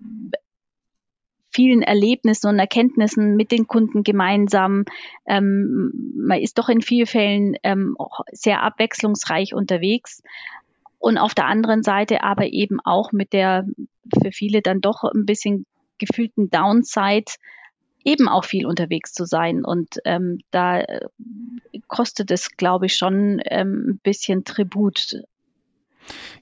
vielen 1.52 1.82
Erlebnissen 1.82 2.48
und 2.48 2.58
Erkenntnissen 2.58 3.36
mit 3.36 3.50
den 3.50 3.66
Kunden 3.66 4.02
gemeinsam. 4.02 4.84
Ähm, 5.26 6.12
man 6.16 6.40
ist 6.40 6.58
doch 6.58 6.68
in 6.68 6.80
vielen 6.80 7.06
Fällen 7.06 7.56
ähm, 7.62 7.96
sehr 8.32 8.62
abwechslungsreich 8.62 9.54
unterwegs. 9.54 10.22
Und 10.98 11.18
auf 11.18 11.34
der 11.34 11.46
anderen 11.46 11.82
Seite 11.82 12.22
aber 12.22 12.52
eben 12.52 12.78
auch 12.84 13.12
mit 13.12 13.32
der 13.32 13.66
für 14.22 14.32
viele 14.32 14.60
dann 14.60 14.80
doch 14.80 15.04
ein 15.04 15.24
bisschen 15.24 15.66
gefühlten 16.00 16.50
Downside 16.50 17.32
eben 18.04 18.28
auch 18.28 18.44
viel 18.44 18.66
unterwegs 18.66 19.12
zu 19.12 19.24
sein. 19.24 19.64
Und 19.64 19.98
ähm, 20.04 20.40
da 20.50 20.80
äh, 20.80 21.08
kostet 21.86 22.30
es, 22.30 22.56
glaube 22.56 22.86
ich, 22.86 22.96
schon 22.96 23.40
ähm, 23.44 23.90
ein 23.90 24.00
bisschen 24.02 24.44
Tribut. 24.44 25.22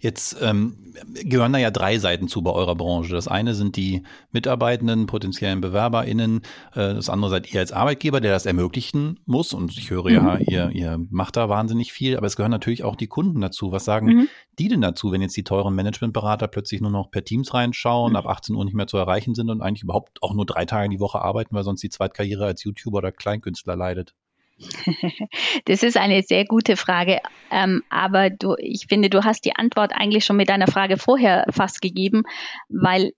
Jetzt 0.00 0.36
ähm, 0.40 0.94
gehören 1.24 1.52
da 1.52 1.58
ja 1.58 1.70
drei 1.70 1.98
Seiten 1.98 2.28
zu 2.28 2.42
bei 2.42 2.50
eurer 2.50 2.74
Branche. 2.74 3.14
Das 3.14 3.28
eine 3.28 3.54
sind 3.54 3.76
die 3.76 4.02
Mitarbeitenden, 4.30 5.06
potenziellen 5.06 5.60
BewerberInnen. 5.60 6.42
Äh, 6.72 6.94
das 6.94 7.08
andere 7.08 7.30
seid 7.30 7.52
ihr 7.52 7.60
als 7.60 7.72
Arbeitgeber, 7.72 8.20
der 8.20 8.32
das 8.32 8.46
ermöglichen 8.46 9.20
muss. 9.26 9.52
Und 9.52 9.76
ich 9.76 9.90
höre 9.90 10.10
ja, 10.10 10.36
mhm. 10.36 10.44
ihr, 10.46 10.70
ihr 10.70 11.00
macht 11.10 11.36
da 11.36 11.48
wahnsinnig 11.48 11.92
viel. 11.92 12.16
Aber 12.16 12.26
es 12.26 12.36
gehören 12.36 12.50
natürlich 12.50 12.84
auch 12.84 12.96
die 12.96 13.06
Kunden 13.06 13.40
dazu. 13.40 13.72
Was 13.72 13.84
sagen 13.84 14.06
mhm. 14.06 14.28
die 14.58 14.68
denn 14.68 14.80
dazu, 14.80 15.12
wenn 15.12 15.22
jetzt 15.22 15.36
die 15.36 15.44
teuren 15.44 15.74
Managementberater 15.74 16.48
plötzlich 16.48 16.80
nur 16.80 16.90
noch 16.90 17.10
per 17.10 17.24
Teams 17.24 17.54
reinschauen, 17.54 18.12
mhm. 18.12 18.16
ab 18.16 18.26
18 18.26 18.54
Uhr 18.54 18.64
nicht 18.64 18.74
mehr 18.74 18.86
zu 18.86 18.96
erreichen 18.96 19.34
sind 19.34 19.50
und 19.50 19.62
eigentlich 19.62 19.82
überhaupt 19.82 20.22
auch 20.22 20.34
nur 20.34 20.46
drei 20.46 20.64
Tage 20.64 20.88
die 20.88 21.00
Woche 21.00 21.20
arbeiten, 21.20 21.54
weil 21.54 21.64
sonst 21.64 21.82
die 21.82 21.90
Zweitkarriere 21.90 22.44
als 22.44 22.64
YouTuber 22.64 22.98
oder 22.98 23.12
Kleinkünstler 23.12 23.76
leidet? 23.76 24.14
Das 25.64 25.82
ist 25.82 25.96
eine 25.96 26.22
sehr 26.22 26.44
gute 26.44 26.76
Frage, 26.76 27.20
ähm, 27.50 27.82
aber 27.90 28.30
du, 28.30 28.54
ich 28.58 28.86
finde, 28.88 29.10
du 29.10 29.24
hast 29.24 29.44
die 29.44 29.56
Antwort 29.56 29.92
eigentlich 29.94 30.24
schon 30.24 30.36
mit 30.36 30.48
deiner 30.48 30.66
Frage 30.66 30.96
vorher 30.96 31.46
fast 31.50 31.80
gegeben, 31.80 32.24
weil 32.68 33.12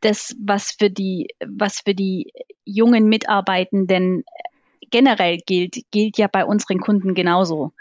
das, 0.00 0.34
was 0.40 0.72
für 0.72 0.90
die, 0.90 1.28
was 1.46 1.80
für 1.80 1.94
die 1.94 2.32
jungen 2.64 3.08
Mitarbeitenden 3.08 4.24
generell 4.90 5.38
gilt, 5.38 5.76
gilt 5.90 6.18
ja 6.18 6.26
bei 6.26 6.44
unseren 6.44 6.80
Kunden 6.80 7.14
genauso. 7.14 7.72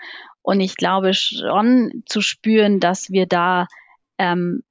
Und 0.42 0.60
ich 0.60 0.76
glaube 0.76 1.14
schon 1.14 2.04
zu 2.06 2.22
spüren, 2.22 2.80
dass 2.80 3.12
wir 3.12 3.26
da 3.26 3.68
ähm, 4.18 4.64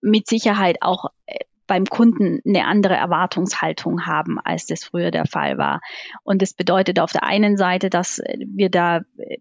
mit 0.00 0.26
Sicherheit 0.26 0.78
auch 0.80 1.06
äh, 1.26 1.44
beim 1.70 1.84
Kunden 1.84 2.40
eine 2.44 2.66
andere 2.66 2.94
Erwartungshaltung 2.94 4.04
haben, 4.04 4.40
als 4.40 4.66
das 4.66 4.82
früher 4.82 5.12
der 5.12 5.26
Fall 5.26 5.56
war. 5.56 5.80
Und 6.24 6.42
das 6.42 6.52
bedeutet 6.52 6.98
auf 6.98 7.12
der 7.12 7.22
einen 7.22 7.56
Seite, 7.56 7.90
dass 7.90 8.20
wir 8.44 8.70
da 8.70 9.02
äh, 9.18 9.38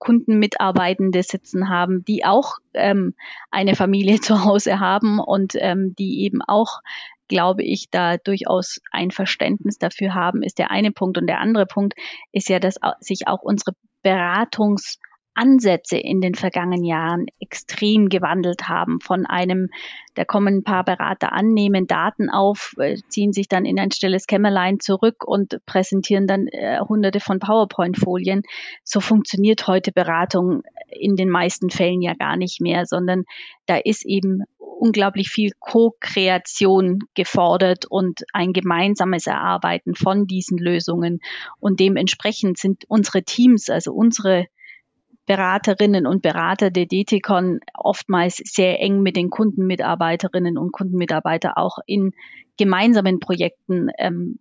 Kundenmitarbeitende 0.00 1.22
sitzen 1.22 1.68
haben, 1.68 2.04
die 2.04 2.24
auch 2.24 2.56
ähm, 2.74 3.14
eine 3.52 3.76
Familie 3.76 4.18
zu 4.20 4.44
Hause 4.44 4.80
haben 4.80 5.20
und 5.20 5.52
ähm, 5.54 5.94
die 5.96 6.24
eben 6.24 6.42
auch 6.42 6.80
glaube 7.28 7.62
ich, 7.62 7.90
da 7.90 8.16
durchaus 8.16 8.80
ein 8.90 9.10
Verständnis 9.10 9.76
dafür 9.78 10.14
haben, 10.14 10.42
ist 10.42 10.58
der 10.58 10.70
eine 10.70 10.92
Punkt. 10.92 11.18
Und 11.18 11.26
der 11.26 11.40
andere 11.40 11.66
Punkt 11.66 11.92
ist 12.32 12.48
ja, 12.48 12.58
dass 12.58 12.76
sich 13.00 13.28
auch 13.28 13.42
unsere 13.42 13.72
Beratungs- 14.02 14.96
Ansätze 15.38 15.96
in 15.96 16.20
den 16.20 16.34
vergangenen 16.34 16.84
Jahren 16.84 17.26
extrem 17.38 18.08
gewandelt 18.08 18.68
haben. 18.68 19.00
Von 19.00 19.24
einem, 19.24 19.68
da 20.14 20.24
kommen 20.24 20.58
ein 20.58 20.64
paar 20.64 20.84
Berater 20.84 21.32
an, 21.32 21.52
nehmen 21.54 21.86
Daten 21.86 22.28
auf, 22.28 22.74
äh, 22.78 22.96
ziehen 23.08 23.32
sich 23.32 23.48
dann 23.48 23.64
in 23.64 23.78
ein 23.78 23.92
stilles 23.92 24.26
Kämmerlein 24.26 24.80
zurück 24.80 25.24
und 25.24 25.60
präsentieren 25.64 26.26
dann 26.26 26.48
äh, 26.48 26.80
hunderte 26.80 27.20
von 27.20 27.38
PowerPoint-Folien. 27.38 28.42
So 28.82 29.00
funktioniert 29.00 29.68
heute 29.68 29.92
Beratung 29.92 30.62
in 30.90 31.14
den 31.14 31.30
meisten 31.30 31.70
Fällen 31.70 32.02
ja 32.02 32.14
gar 32.14 32.36
nicht 32.36 32.60
mehr, 32.60 32.84
sondern 32.84 33.22
da 33.66 33.76
ist 33.76 34.04
eben 34.04 34.42
unglaublich 34.58 35.28
viel 35.28 35.52
Co-Kreation 35.58 37.00
gefordert 37.14 37.86
und 37.86 38.24
ein 38.32 38.52
gemeinsames 38.52 39.26
Erarbeiten 39.26 39.94
von 39.94 40.26
diesen 40.26 40.58
Lösungen. 40.58 41.20
Und 41.60 41.80
dementsprechend 41.80 42.58
sind 42.58 42.84
unsere 42.88 43.22
Teams, 43.22 43.68
also 43.70 43.92
unsere 43.92 44.46
Beraterinnen 45.28 46.06
und 46.06 46.22
Berater 46.22 46.70
der 46.70 46.86
DTCon 46.86 47.60
oftmals 47.74 48.38
sehr 48.38 48.80
eng 48.80 49.02
mit 49.02 49.14
den 49.14 49.28
Kundenmitarbeiterinnen 49.28 50.56
und 50.56 50.72
Kundenmitarbeitern 50.72 51.52
auch 51.54 51.78
in 51.86 52.12
gemeinsamen 52.56 53.20
Projekten 53.20 53.90
ähm, 53.98 54.38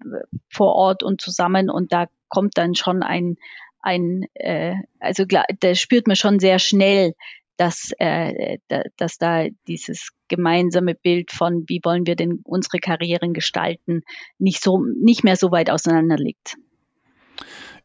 vor 0.49 0.73
Ort 0.75 1.03
und 1.03 1.19
zusammen. 1.19 1.69
Und 1.69 1.91
da 1.91 2.07
kommt 2.29 2.57
dann 2.57 2.73
schon 2.73 3.03
ein, 3.03 3.35
ein 3.81 4.27
äh, 4.33 4.75
also 4.99 5.25
da 5.25 5.75
spürt 5.75 6.07
man 6.07 6.15
schon 6.15 6.39
sehr 6.39 6.57
schnell, 6.57 7.15
dass, 7.57 7.91
äh, 7.99 8.59
da, 8.69 8.83
dass 8.95 9.17
da 9.17 9.47
dieses 9.67 10.11
gemeinsame 10.29 10.95
Bild 10.95 11.31
von, 11.31 11.65
wie 11.67 11.81
wollen 11.83 12.07
wir 12.07 12.15
denn 12.15 12.39
unsere 12.45 12.77
Karrieren 12.79 13.33
gestalten, 13.33 14.03
nicht 14.39 14.63
so 14.63 14.79
nicht 14.79 15.25
mehr 15.25 15.35
so 15.35 15.51
weit 15.51 15.69
auseinander 15.69 16.15
liegt. 16.15 16.55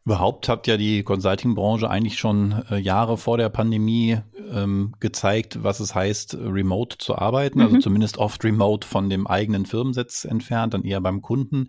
Überhaupt 0.04 0.48
hat 0.48 0.66
ja 0.66 0.76
die 0.76 1.04
Consulting-Branche 1.04 1.88
eigentlich 1.88 2.18
schon 2.18 2.64
äh, 2.70 2.78
Jahre 2.78 3.16
vor 3.16 3.38
der 3.38 3.48
Pandemie 3.50 4.18
ähm, 4.52 4.94
gezeigt, 4.98 5.62
was 5.62 5.78
es 5.78 5.94
heißt, 5.94 6.34
remote 6.34 6.98
zu 6.98 7.16
arbeiten, 7.16 7.60
also 7.60 7.70
mhm. 7.70 7.76
also 7.76 7.84
zumindest 7.84 8.18
oft 8.18 8.42
remote 8.42 8.86
von 8.86 9.08
dem 9.08 9.28
eigenen 9.28 9.64
Firmensitz 9.64 10.24
entfernt, 10.24 10.74
dann 10.74 10.82
eher 10.82 11.00
beim 11.00 11.22
Kunden. 11.22 11.68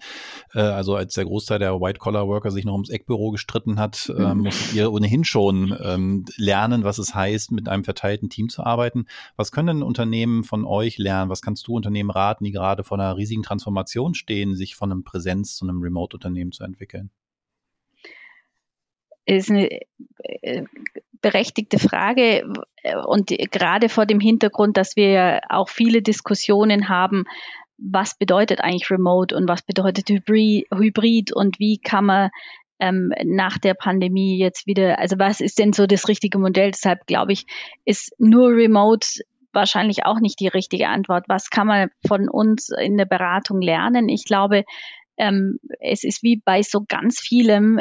Äh, 0.54 0.62
also 0.62 0.96
als 0.96 1.14
der 1.14 1.26
Großteil 1.26 1.60
der 1.60 1.80
White-Collar-Worker 1.80 2.50
sich 2.50 2.66
noch 2.66 2.74
ums 2.74 2.90
Eckbüro 2.90 3.30
gestritten 3.30 3.80
hat, 3.80 4.12
äh, 4.18 4.34
mhm. 4.34 4.42
musstet 4.42 4.74
ihr 4.74 4.92
ohnehin 4.92 5.24
schon 5.24 5.78
ähm, 5.84 6.26
lernen, 6.36 6.84
was 6.84 6.98
es 6.98 7.14
heißt, 7.14 7.52
mit 7.52 7.70
einem 7.70 7.84
verteilten 7.84 8.30
Team 8.30 8.50
zu 8.50 8.64
arbeiten. 8.64 9.06
Was 9.36 9.52
können 9.52 9.84
Unternehmen 9.84 10.44
von 10.44 10.66
euch 10.66 10.98
lernen? 10.98 11.30
Was 11.30 11.44
kannst 11.44 11.68
du 11.68 11.76
Unternehmen 11.76 12.10
raten, 12.10 12.44
die 12.44 12.52
gerade 12.52 12.84
vor 12.84 13.00
einer 13.00 13.16
riesigen 13.16 13.44
Transformation 13.44 14.16
stehen, 14.16 14.56
sich 14.56 14.76
von 14.76 14.92
einem 14.92 15.04
Präsenz 15.04 15.56
zu 15.56 15.66
einem 15.66 15.82
Remote-Unternehmen 15.82 16.52
zu 16.52 16.64
entwickeln? 16.64 17.12
Ist 19.26 19.50
eine 19.50 19.70
äh, 20.20 20.64
berechtigte 21.22 21.80
Frage 21.80 22.44
und 23.08 23.30
gerade 23.30 23.88
vor 23.88 24.06
dem 24.06 24.20
Hintergrund, 24.20 24.76
dass 24.76 24.96
wir 24.96 25.10
ja 25.10 25.40
auch 25.50 25.70
viele 25.70 26.02
Diskussionen 26.02 26.90
haben, 26.90 27.24
was 27.78 28.18
bedeutet 28.18 28.62
eigentlich 28.62 28.92
Remote 28.92 29.36
und 29.36 29.48
was 29.48 29.62
bedeutet 29.62 30.10
Hybrid 30.10 31.34
und 31.34 31.60
wie 31.60 31.78
kann 31.78 32.06
man 32.06 32.30
ähm, 32.80 33.14
nach 33.24 33.58
der 33.58 33.74
Pandemie 33.74 34.38
jetzt 34.38 34.68
wieder, 34.68 35.00
also 35.00 35.18
was 35.18 35.42
ist 35.42 35.60
denn 35.60 35.74
so 35.74 35.86
das 35.88 36.08
richtige 36.08 36.38
Modell? 36.38 36.72
Deshalb 36.72 37.06
glaube 37.08 37.34
ich, 37.34 37.46
ist 37.86 38.14
nur 38.20 38.50
Remote 38.50 39.08
wahrscheinlich 39.54 40.06
auch 40.06 40.20
nicht 40.20 40.40
die 40.40 40.48
richtige 40.48 40.90
Antwort. 40.90 41.26
Was 41.28 41.50
kann 41.50 41.68
man 41.68 41.90
von 42.06 42.28
uns 42.28 42.70
in 42.70 42.98
der 42.98 43.06
Beratung 43.06 43.62
lernen? 43.62 44.10
Ich 44.10 44.26
glaube, 44.26 44.66
ähm, 45.18 45.60
es 45.80 46.04
ist 46.04 46.24
wie 46.24 46.42
bei 46.44 46.62
so 46.64 46.84
ganz 46.88 47.20
vielem, 47.20 47.80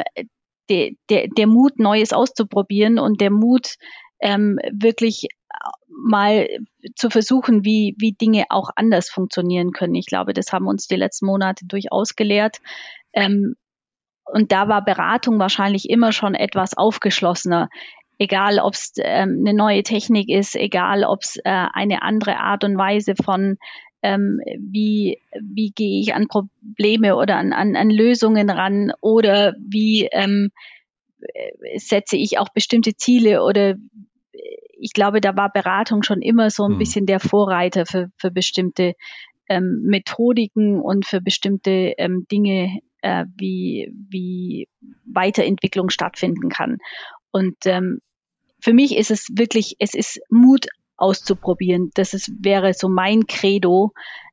der, 0.73 0.91
der, 1.09 1.27
der 1.27 1.47
Mut, 1.47 1.79
Neues 1.79 2.13
auszuprobieren 2.13 2.99
und 2.99 3.21
der 3.21 3.31
Mut, 3.31 3.75
ähm, 4.19 4.57
wirklich 4.71 5.27
mal 5.87 6.47
zu 6.95 7.09
versuchen, 7.09 7.63
wie, 7.63 7.95
wie 7.99 8.13
Dinge 8.13 8.45
auch 8.49 8.69
anders 8.75 9.09
funktionieren 9.09 9.71
können. 9.71 9.95
Ich 9.95 10.07
glaube, 10.07 10.33
das 10.33 10.51
haben 10.51 10.67
uns 10.67 10.87
die 10.87 10.95
letzten 10.95 11.27
Monate 11.27 11.65
durchaus 11.65 12.15
gelehrt. 12.15 12.57
Ähm, 13.13 13.55
und 14.25 14.51
da 14.51 14.67
war 14.67 14.83
Beratung 14.83 15.39
wahrscheinlich 15.39 15.89
immer 15.89 16.11
schon 16.11 16.33
etwas 16.33 16.75
aufgeschlossener. 16.75 17.69
Egal, 18.17 18.59
ob 18.59 18.73
es 18.73 18.93
ähm, 18.97 19.43
eine 19.45 19.55
neue 19.55 19.83
Technik 19.83 20.29
ist, 20.29 20.55
egal, 20.55 21.03
ob 21.03 21.23
es 21.23 21.37
äh, 21.37 21.67
eine 21.73 22.01
andere 22.01 22.37
Art 22.37 22.63
und 22.63 22.77
Weise 22.77 23.15
von 23.21 23.57
ähm, 24.03 24.39
wie, 24.59 25.19
wie 25.41 25.71
gehe 25.71 25.99
ich 26.01 26.13
an 26.13 26.27
Probleme 26.27 27.15
oder 27.15 27.37
an, 27.37 27.53
an, 27.53 27.75
an 27.75 27.89
Lösungen 27.89 28.49
ran 28.49 28.91
oder 29.01 29.55
wie 29.57 30.09
ähm, 30.11 30.51
setze 31.77 32.17
ich 32.17 32.37
auch 32.37 32.49
bestimmte 32.49 32.95
Ziele 32.95 33.43
oder 33.43 33.75
ich 34.83 34.91
glaube, 34.91 35.21
da 35.21 35.37
war 35.37 35.51
Beratung 35.51 36.03
schon 36.03 36.21
immer 36.21 36.49
so 36.49 36.65
ein 36.65 36.73
hm. 36.73 36.77
bisschen 36.77 37.05
der 37.05 37.21
Vorreiter 37.21 37.85
für, 37.85 38.11
für 38.17 38.31
bestimmte 38.31 38.95
ähm, 39.47 39.83
Methodiken 39.85 40.81
und 40.81 41.05
für 41.05 41.21
bestimmte 41.21 41.93
ähm, 41.97 42.25
Dinge, 42.29 42.79
äh, 43.01 43.25
wie, 43.35 43.93
wie 44.09 44.67
Weiterentwicklung 45.05 45.89
stattfinden 45.89 46.49
kann. 46.49 46.79
Und 47.31 47.55
ähm, 47.65 47.99
für 48.59 48.73
mich 48.73 48.97
ist 48.97 49.11
es 49.11 49.27
wirklich, 49.31 49.75
es 49.79 49.93
ist 49.93 50.19
Mut 50.29 50.67
auszuprobieren. 51.03 51.91
Das 51.93 52.13
ist, 52.13 52.31
wäre 52.39 52.73
so 52.73 52.89
mein 52.89 53.27
Credo 53.27 53.91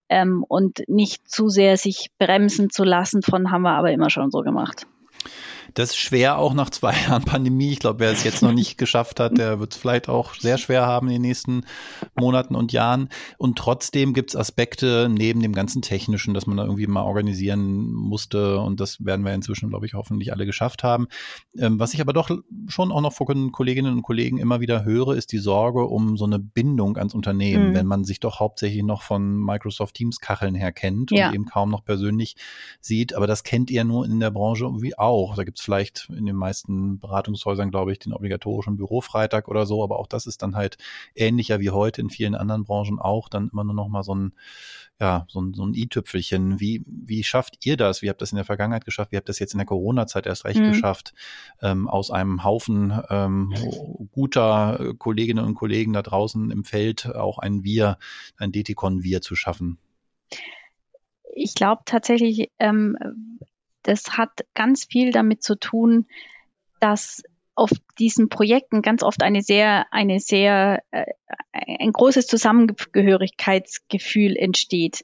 ähm, 0.09 0.45
und 0.49 0.83
nicht 0.89 1.29
zu 1.29 1.49
sehr 1.49 1.77
sich 1.77 2.11
bremsen 2.19 2.71
zu 2.71 2.85
lassen 2.85 3.23
von 3.23 3.51
haben 3.51 3.63
wir 3.63 3.73
aber 3.73 3.91
immer 3.91 4.11
schon 4.11 4.31
so 4.31 4.41
gemacht. 4.41 4.87
Das 5.75 5.91
ist 5.91 5.97
schwer 5.97 6.39
auch 6.39 6.55
nach 6.55 6.71
zwei 6.71 6.93
Jahren 7.09 7.25
Pandemie. 7.25 7.73
Ich 7.73 7.79
glaube, 7.79 8.01
wer 8.01 8.11
es 8.11 8.25
jetzt 8.25 8.43
noch 8.43 8.53
nicht 8.53 8.79
geschafft 8.79 9.21
hat, 9.21 9.39
der 9.39 9.61
wird 9.61 9.75
es 9.75 9.79
vielleicht 9.79 10.09
auch 10.09 10.35
sehr 10.35 10.59
schwer 10.59 10.87
haben 10.87 11.09
in 11.09 11.15
den 11.15 11.23
nächsten 11.23 11.65
Monaten 12.19 12.55
und 12.55 12.73
Jahren. 12.73 13.09
Und 13.39 13.59
trotzdem 13.59 14.15
gibt 14.15 14.31
es 14.31 14.37
Aspekte 14.37 15.09
neben 15.11 15.41
dem 15.41 15.53
ganzen 15.53 15.83
Technischen, 15.83 16.35
dass 16.35 16.47
man 16.47 16.57
da 16.57 16.65
irgendwie 16.65 16.87
mal 16.87 17.03
organisieren 17.03 17.93
musste. 17.93 18.59
Und 18.59 18.81
das 18.81 19.05
werden 19.05 19.25
wir 19.25 19.33
inzwischen, 19.33 19.69
glaube 19.69 19.87
ich, 19.87 19.95
hoffentlich 19.95 20.33
alle 20.33 20.47
geschafft 20.47 20.83
haben. 20.83 21.09
Ähm, 21.59 21.79
was 21.79 21.95
ich 21.95 22.01
aber 22.01 22.13
doch 22.13 22.31
schon 22.69 22.93
auch 22.93 23.01
noch 23.01 23.13
von 23.13 23.53
Kolleginnen 23.53 23.93
und 23.93 24.03
Kollegen 24.03 24.39
immer 24.39 24.61
wieder 24.61 24.85
höre, 24.85 25.15
ist 25.15 25.33
die 25.33 25.39
Sorge 25.39 25.85
um 25.85 26.17
so 26.17 26.25
eine 26.25 26.39
Bindung 26.39 26.97
ans 26.97 27.15
Unternehmen, 27.15 27.71
mhm. 27.71 27.75
wenn 27.75 27.87
man 27.87 28.05
sich 28.05 28.21
doch 28.21 28.41
hauptsächlich 28.41 28.83
noch 28.83 29.03
von 29.03 29.37
Microsoft 29.37 29.95
Teams 29.95 30.21
Kacheln 30.21 30.55
her 30.55 30.73
kennt 30.73 31.11
ja. 31.11 31.29
und 31.29 31.35
eben 31.35 31.45
kaum 31.45 31.71
noch 31.71 31.85
persönlich 31.85 32.37
sieht. 32.81 33.15
Aber 33.15 33.27
das 33.27 33.45
kennt 33.45 33.71
ihr 33.71 33.85
nur 33.85 34.05
in 34.05 34.21
der 34.21 34.31
Branche 34.31 34.65
irgendwie 34.65 34.97
auch. 34.99 35.37
Da 35.37 35.45
gibt's 35.51 35.63
vielleicht 35.63 36.09
in 36.17 36.27
den 36.27 36.37
meisten 36.37 37.01
Beratungshäusern, 37.01 37.73
glaube 37.73 37.91
ich, 37.91 37.99
den 37.99 38.13
obligatorischen 38.13 38.77
Bürofreitag 38.77 39.49
oder 39.49 39.67
so, 39.67 39.83
aber 39.83 39.99
auch 39.99 40.07
das 40.07 40.27
ist 40.27 40.43
dann 40.43 40.55
halt 40.55 40.79
ähnlicher 41.17 41.59
wie 41.59 41.71
heute 41.71 42.01
in 42.01 42.09
vielen 42.09 42.37
anderen 42.37 42.65
Branchen 42.65 43.01
auch, 43.01 43.29
dann 43.29 43.51
immer 43.53 43.65
nur 43.65 43.75
noch 43.75 43.89
mal 43.89 44.05
so 44.05 44.15
ein 44.15 44.33
ja, 45.01 45.25
so 45.29 45.41
ein, 45.41 45.55
so 45.55 45.65
ein 45.65 45.73
i-Tüpfelchen. 45.73 46.61
Wie, 46.61 46.85
wie 46.87 47.25
schafft 47.25 47.65
ihr 47.65 47.79
das? 47.79 48.03
Wie 48.03 48.11
habt 48.11 48.21
ihr 48.21 48.25
das 48.25 48.33
in 48.33 48.37
der 48.37 48.45
Vergangenheit 48.45 48.85
geschafft? 48.85 49.13
Wie 49.13 49.17
habt 49.17 49.29
ihr 49.29 49.33
das 49.33 49.39
jetzt 49.39 49.55
in 49.55 49.59
der 49.59 49.67
Corona-Zeit 49.67 50.27
erst 50.27 50.45
recht 50.45 50.61
mhm. 50.61 50.73
geschafft, 50.73 51.15
ähm, 51.63 51.89
aus 51.89 52.11
einem 52.11 52.45
Haufen 52.45 52.93
ähm, 53.09 53.55
guter 54.13 54.93
Kolleginnen 54.99 55.47
und 55.47 55.55
Kollegen 55.55 55.95
da 55.95 56.03
draußen 56.03 56.51
im 56.51 56.65
Feld 56.65 57.07
auch 57.07 57.39
ein 57.39 57.65
Wir, 57.65 57.97
ein 58.37 58.53
Detikon-Wir 58.53 59.23
zu 59.23 59.37
schaffen? 59.37 59.79
Ich 61.35 61.55
glaube 61.55 61.81
tatsächlich, 61.87 62.51
ähm, 62.59 62.99
das 63.83 64.17
hat 64.17 64.31
ganz 64.55 64.85
viel 64.85 65.13
damit 65.13 65.43
zu 65.43 65.59
tun, 65.59 66.07
dass 66.81 67.23
auf 67.55 67.71
diesen 67.99 68.29
Projekten 68.29 68.83
ganz 68.83 69.03
oft 69.03 69.23
eine 69.23 69.41
sehr, 69.43 69.87
eine 69.91 70.21
sehr, 70.21 70.83
äh, 70.93 71.07
ein 71.53 71.93
großes 71.93 72.27
Zusammengehörigkeitsgefühl 72.27 74.37
entsteht. 74.37 75.03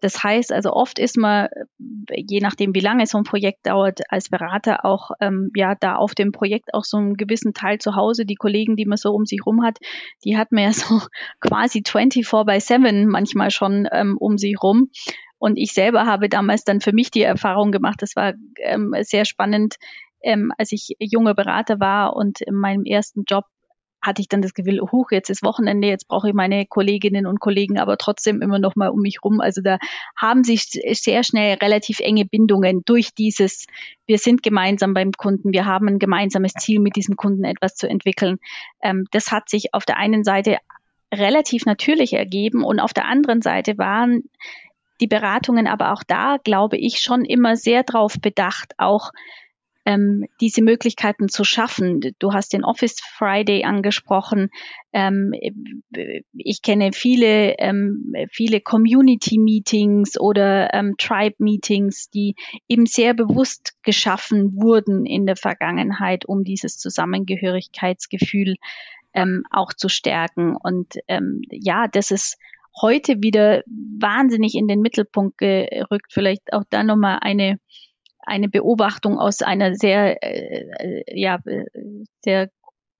Das 0.00 0.22
heißt 0.22 0.52
also 0.52 0.72
oft 0.72 0.98
ist 0.98 1.16
man, 1.16 1.48
je 1.78 2.40
nachdem 2.40 2.74
wie 2.74 2.80
lange 2.80 3.06
so 3.06 3.18
ein 3.18 3.24
Projekt 3.24 3.66
dauert, 3.66 4.00
als 4.10 4.28
Berater 4.28 4.84
auch 4.84 5.10
ähm, 5.20 5.50
ja 5.54 5.74
da 5.74 5.96
auf 5.96 6.14
dem 6.14 6.32
Projekt 6.32 6.72
auch 6.72 6.84
so 6.84 6.98
einen 6.98 7.16
gewissen 7.16 7.52
Teil 7.52 7.78
zu 7.78 7.96
Hause. 7.96 8.24
Die 8.24 8.36
Kollegen, 8.36 8.76
die 8.76 8.86
man 8.86 8.96
so 8.96 9.12
um 9.12 9.26
sich 9.26 9.44
rum 9.44 9.64
hat, 9.64 9.78
die 10.24 10.36
hat 10.36 10.52
man 10.52 10.64
ja 10.64 10.72
so 10.72 11.00
quasi 11.40 11.82
24 11.86 12.28
by 12.46 12.60
7 12.60 13.08
manchmal 13.08 13.50
schon 13.50 13.88
ähm, 13.90 14.16
um 14.18 14.38
sich 14.38 14.56
rum. 14.62 14.90
Und 15.38 15.56
ich 15.56 15.72
selber 15.72 16.06
habe 16.06 16.28
damals 16.28 16.64
dann 16.64 16.80
für 16.80 16.92
mich 16.92 17.10
die 17.10 17.22
Erfahrung 17.22 17.72
gemacht, 17.72 18.02
das 18.02 18.16
war 18.16 18.34
ähm, 18.58 18.94
sehr 19.02 19.24
spannend, 19.24 19.76
ähm, 20.22 20.52
als 20.58 20.72
ich 20.72 20.96
junger 20.98 21.34
Berater 21.34 21.80
war 21.80 22.16
und 22.16 22.40
in 22.40 22.54
meinem 22.54 22.84
ersten 22.84 23.24
Job 23.24 23.44
hatte 24.00 24.22
ich 24.22 24.28
dann 24.28 24.42
das 24.42 24.54
Gefühl, 24.54 24.80
huch, 24.80 25.10
jetzt 25.10 25.28
ist 25.28 25.42
Wochenende, 25.42 25.88
jetzt 25.88 26.06
brauche 26.06 26.28
ich 26.28 26.34
meine 26.34 26.66
Kolleginnen 26.66 27.26
und 27.26 27.40
Kollegen 27.40 27.78
aber 27.78 27.96
trotzdem 27.98 28.40
immer 28.42 28.58
noch 28.58 28.76
mal 28.76 28.90
um 28.90 29.00
mich 29.00 29.24
rum. 29.24 29.40
Also 29.40 29.60
da 29.60 29.78
haben 30.16 30.44
sich 30.44 30.66
sehr 30.92 31.24
schnell 31.24 31.56
relativ 31.56 31.98
enge 32.00 32.24
Bindungen 32.24 32.82
durch 32.84 33.12
dieses, 33.14 33.66
wir 34.06 34.18
sind 34.18 34.42
gemeinsam 34.42 34.94
beim 34.94 35.12
Kunden, 35.12 35.52
wir 35.52 35.66
haben 35.66 35.88
ein 35.88 35.98
gemeinsames 35.98 36.52
Ziel, 36.54 36.80
mit 36.80 36.96
diesem 36.96 37.16
Kunden 37.16 37.44
etwas 37.44 37.74
zu 37.74 37.88
entwickeln. 37.88 38.38
Ähm, 38.82 39.06
das 39.10 39.32
hat 39.32 39.48
sich 39.48 39.74
auf 39.74 39.84
der 39.84 39.96
einen 39.96 40.22
Seite 40.22 40.58
relativ 41.12 41.64
natürlich 41.64 42.12
ergeben 42.12 42.62
und 42.62 42.80
auf 42.80 42.92
der 42.92 43.06
anderen 43.06 43.42
Seite 43.42 43.78
waren 43.78 44.24
die 45.00 45.06
Beratungen 45.06 45.66
aber 45.66 45.92
auch 45.92 46.02
da, 46.02 46.36
glaube 46.42 46.76
ich, 46.76 47.00
schon 47.00 47.24
immer 47.24 47.56
sehr 47.56 47.82
darauf 47.82 48.14
bedacht, 48.20 48.74
auch 48.78 49.10
ähm, 49.88 50.26
diese 50.42 50.62
Möglichkeiten 50.62 51.30
zu 51.30 51.44
schaffen. 51.44 52.02
Du 52.18 52.34
hast 52.34 52.52
den 52.52 52.62
Office 52.62 53.00
Friday 53.00 53.64
angesprochen. 53.64 54.50
Ähm, 54.92 55.32
ich 56.34 56.60
kenne 56.60 56.90
viele, 56.92 57.54
ähm, 57.58 58.12
viele 58.30 58.60
Community 58.60 59.38
Meetings 59.38 60.20
oder 60.20 60.74
ähm, 60.74 60.96
Tribe 60.98 61.36
Meetings, 61.38 62.10
die 62.10 62.34
eben 62.68 62.84
sehr 62.84 63.14
bewusst 63.14 63.82
geschaffen 63.82 64.60
wurden 64.60 65.06
in 65.06 65.24
der 65.24 65.36
Vergangenheit, 65.36 66.26
um 66.26 66.44
dieses 66.44 66.76
Zusammengehörigkeitsgefühl 66.76 68.56
ähm, 69.14 69.44
auch 69.50 69.72
zu 69.72 69.88
stärken. 69.88 70.54
Und 70.54 70.96
ähm, 71.08 71.40
ja, 71.50 71.88
das 71.88 72.10
ist 72.10 72.36
heute 72.82 73.16
wieder 73.20 73.62
wahnsinnig 73.66 74.54
in 74.54 74.68
den 74.68 74.80
Mittelpunkt 74.80 75.38
gerückt. 75.38 76.12
Vielleicht 76.12 76.52
auch 76.52 76.64
da 76.70 76.82
nochmal 76.82 77.18
eine 77.20 77.58
eine 78.28 78.48
Beobachtung 78.48 79.18
aus 79.18 79.40
einer 79.40 79.74
sehr, 79.74 80.22
äh, 80.22 81.02
ja, 81.08 81.38
sehr 82.22 82.50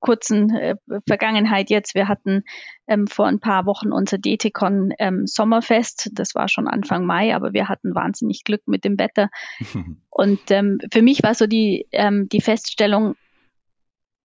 kurzen 0.00 0.54
äh, 0.54 0.76
Vergangenheit 1.06 1.70
jetzt. 1.70 1.94
Wir 1.94 2.08
hatten 2.08 2.42
ähm, 2.86 3.06
vor 3.06 3.26
ein 3.26 3.40
paar 3.40 3.66
Wochen 3.66 3.92
unser 3.92 4.18
DTCon 4.18 4.92
ähm, 4.98 5.26
Sommerfest. 5.26 6.10
Das 6.12 6.34
war 6.34 6.48
schon 6.48 6.68
Anfang 6.68 7.04
Mai, 7.04 7.34
aber 7.34 7.52
wir 7.52 7.68
hatten 7.68 7.94
wahnsinnig 7.94 8.44
Glück 8.44 8.62
mit 8.66 8.84
dem 8.84 8.98
Wetter. 8.98 9.28
Und 10.10 10.50
ähm, 10.50 10.78
für 10.92 11.02
mich 11.02 11.22
war 11.22 11.34
so 11.34 11.46
die, 11.46 11.86
ähm, 11.92 12.28
die 12.28 12.40
Feststellung, 12.40 13.14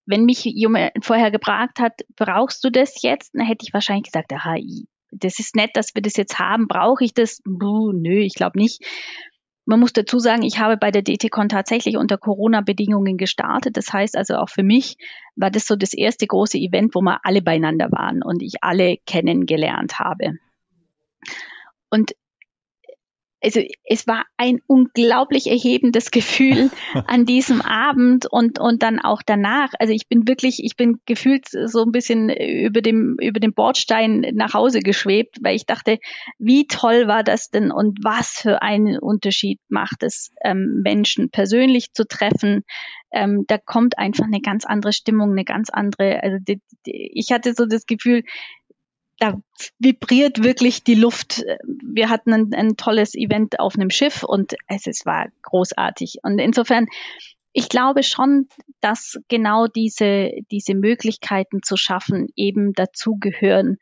wenn 0.06 0.26
mich 0.26 0.44
jemand 0.44 0.92
vorher 1.02 1.32
gefragt 1.32 1.80
hat, 1.80 2.02
brauchst 2.16 2.64
du 2.64 2.70
das 2.70 3.02
jetzt? 3.02 3.34
Dann 3.34 3.46
hätte 3.46 3.66
ich 3.66 3.74
wahrscheinlich 3.74 4.06
gesagt, 4.06 4.32
aha, 4.34 4.56
das 5.16 5.40
ist 5.40 5.56
nett, 5.56 5.72
dass 5.74 5.96
wir 5.96 6.02
das 6.02 6.18
jetzt 6.18 6.40
haben. 6.40 6.68
Brauche 6.68 7.04
ich 7.04 7.14
das? 7.14 7.42
Buh, 7.46 7.92
nö, 7.94 8.20
ich 8.20 8.36
glaube 8.36 8.60
nicht. 8.60 8.84
Man 9.66 9.80
muss 9.80 9.94
dazu 9.94 10.20
sagen, 10.20 10.44
ich 10.44 10.60
habe 10.60 10.76
bei 10.76 10.92
der 10.92 11.04
DTCon 11.04 11.48
tatsächlich 11.48 11.96
unter 11.96 12.18
Corona-Bedingungen 12.18 13.18
gestartet. 13.18 13.78
Das 13.78 13.94
heißt 13.94 14.18
also 14.18 14.36
auch 14.36 14.50
für 14.50 14.64
mich 14.64 14.98
war 15.36 15.52
das 15.52 15.66
so 15.66 15.76
das 15.76 15.94
erste 15.94 16.28
große 16.28 16.58
Event, 16.58 16.94
wo 16.96 17.02
wir 17.02 17.20
alle 17.24 17.42
beieinander 17.42 17.90
waren 17.92 18.22
und 18.24 18.42
ich 18.42 18.56
alle 18.62 18.98
kennengelernt 19.06 20.00
habe. 20.00 20.34
Und 21.90 22.12
also 23.44 23.62
es 23.84 24.08
war 24.08 24.26
ein 24.38 24.60
unglaublich 24.68 25.48
erhebendes 25.48 26.12
Gefühl 26.12 26.72
an 27.08 27.26
diesem 27.26 27.62
Abend 27.62 28.26
und, 28.26 28.58
und 28.58 28.82
dann 28.84 29.00
auch 29.00 29.22
danach. 29.26 29.74
Also 29.80 29.94
ich 29.94 30.08
bin 30.08 30.28
wirklich, 30.28 30.64
ich 30.64 30.78
bin 30.78 31.00
gefühlt 31.06 31.48
so 31.50 31.84
ein 31.84 31.92
bisschen 31.92 32.30
über 32.30 32.82
dem, 32.82 33.18
über 33.20 33.40
dem 33.40 33.54
Bordstein 33.54 34.26
nach 34.34 34.54
Hause 34.54 34.80
geschwebt, 34.80 35.40
weil 35.42 35.56
ich 35.56 35.66
dachte, 35.66 36.00
wie 36.40 36.68
toll 36.68 37.08
war 37.08 37.24
das 37.24 37.50
denn 37.50 37.72
und 37.72 38.00
was 38.04 38.30
für 38.30 38.62
einen 38.62 38.98
Unterschied 38.98 39.60
macht 39.68 40.04
es, 40.04 40.32
ähm, 40.44 40.82
Menschen 40.84 41.30
persönlich 41.30 41.92
zu 41.94 42.08
treffen. 42.08 42.64
Ähm, 43.12 43.44
da 43.48 43.58
kommt 43.58 43.98
einfach 43.98 44.26
eine 44.26 44.42
ganz 44.42 44.66
andere 44.66 44.94
Stimmung, 44.94 45.32
eine 45.32 45.44
ganz 45.44 45.70
andere, 45.70 46.24
also 46.24 46.38
die, 46.40 46.62
die, 46.86 47.12
ich 47.14 47.32
hatte 47.32 47.54
so 47.54 47.66
das 47.66 47.86
Gefühl, 47.86 48.24
da 49.20 49.42
vibriert 49.80 50.44
wirklich 50.44 50.84
die 50.84 50.96
Luft. 50.96 51.44
Wir 51.66 52.10
hatten 52.10 52.34
ein, 52.34 52.54
ein 52.54 52.78
tolles 52.78 53.16
Event 53.16 53.60
auf 53.60 53.76
einem 53.76 53.90
Schiff 53.90 54.24
und 54.24 54.56
es, 54.68 54.88
es 54.88 55.06
war 55.06 55.28
großartig. 55.44 56.18
Und 56.24 56.40
insofern, 56.40 56.88
ich 57.54 57.70
glaube 57.70 58.04
schon, 58.04 58.48
dass 58.82 59.20
genau 59.28 59.68
diese, 59.68 60.32
diese 60.52 60.76
Möglichkeiten 60.76 61.62
zu 61.62 61.78
schaffen 61.78 62.28
eben 62.36 62.74
dazugehören, 62.74 63.78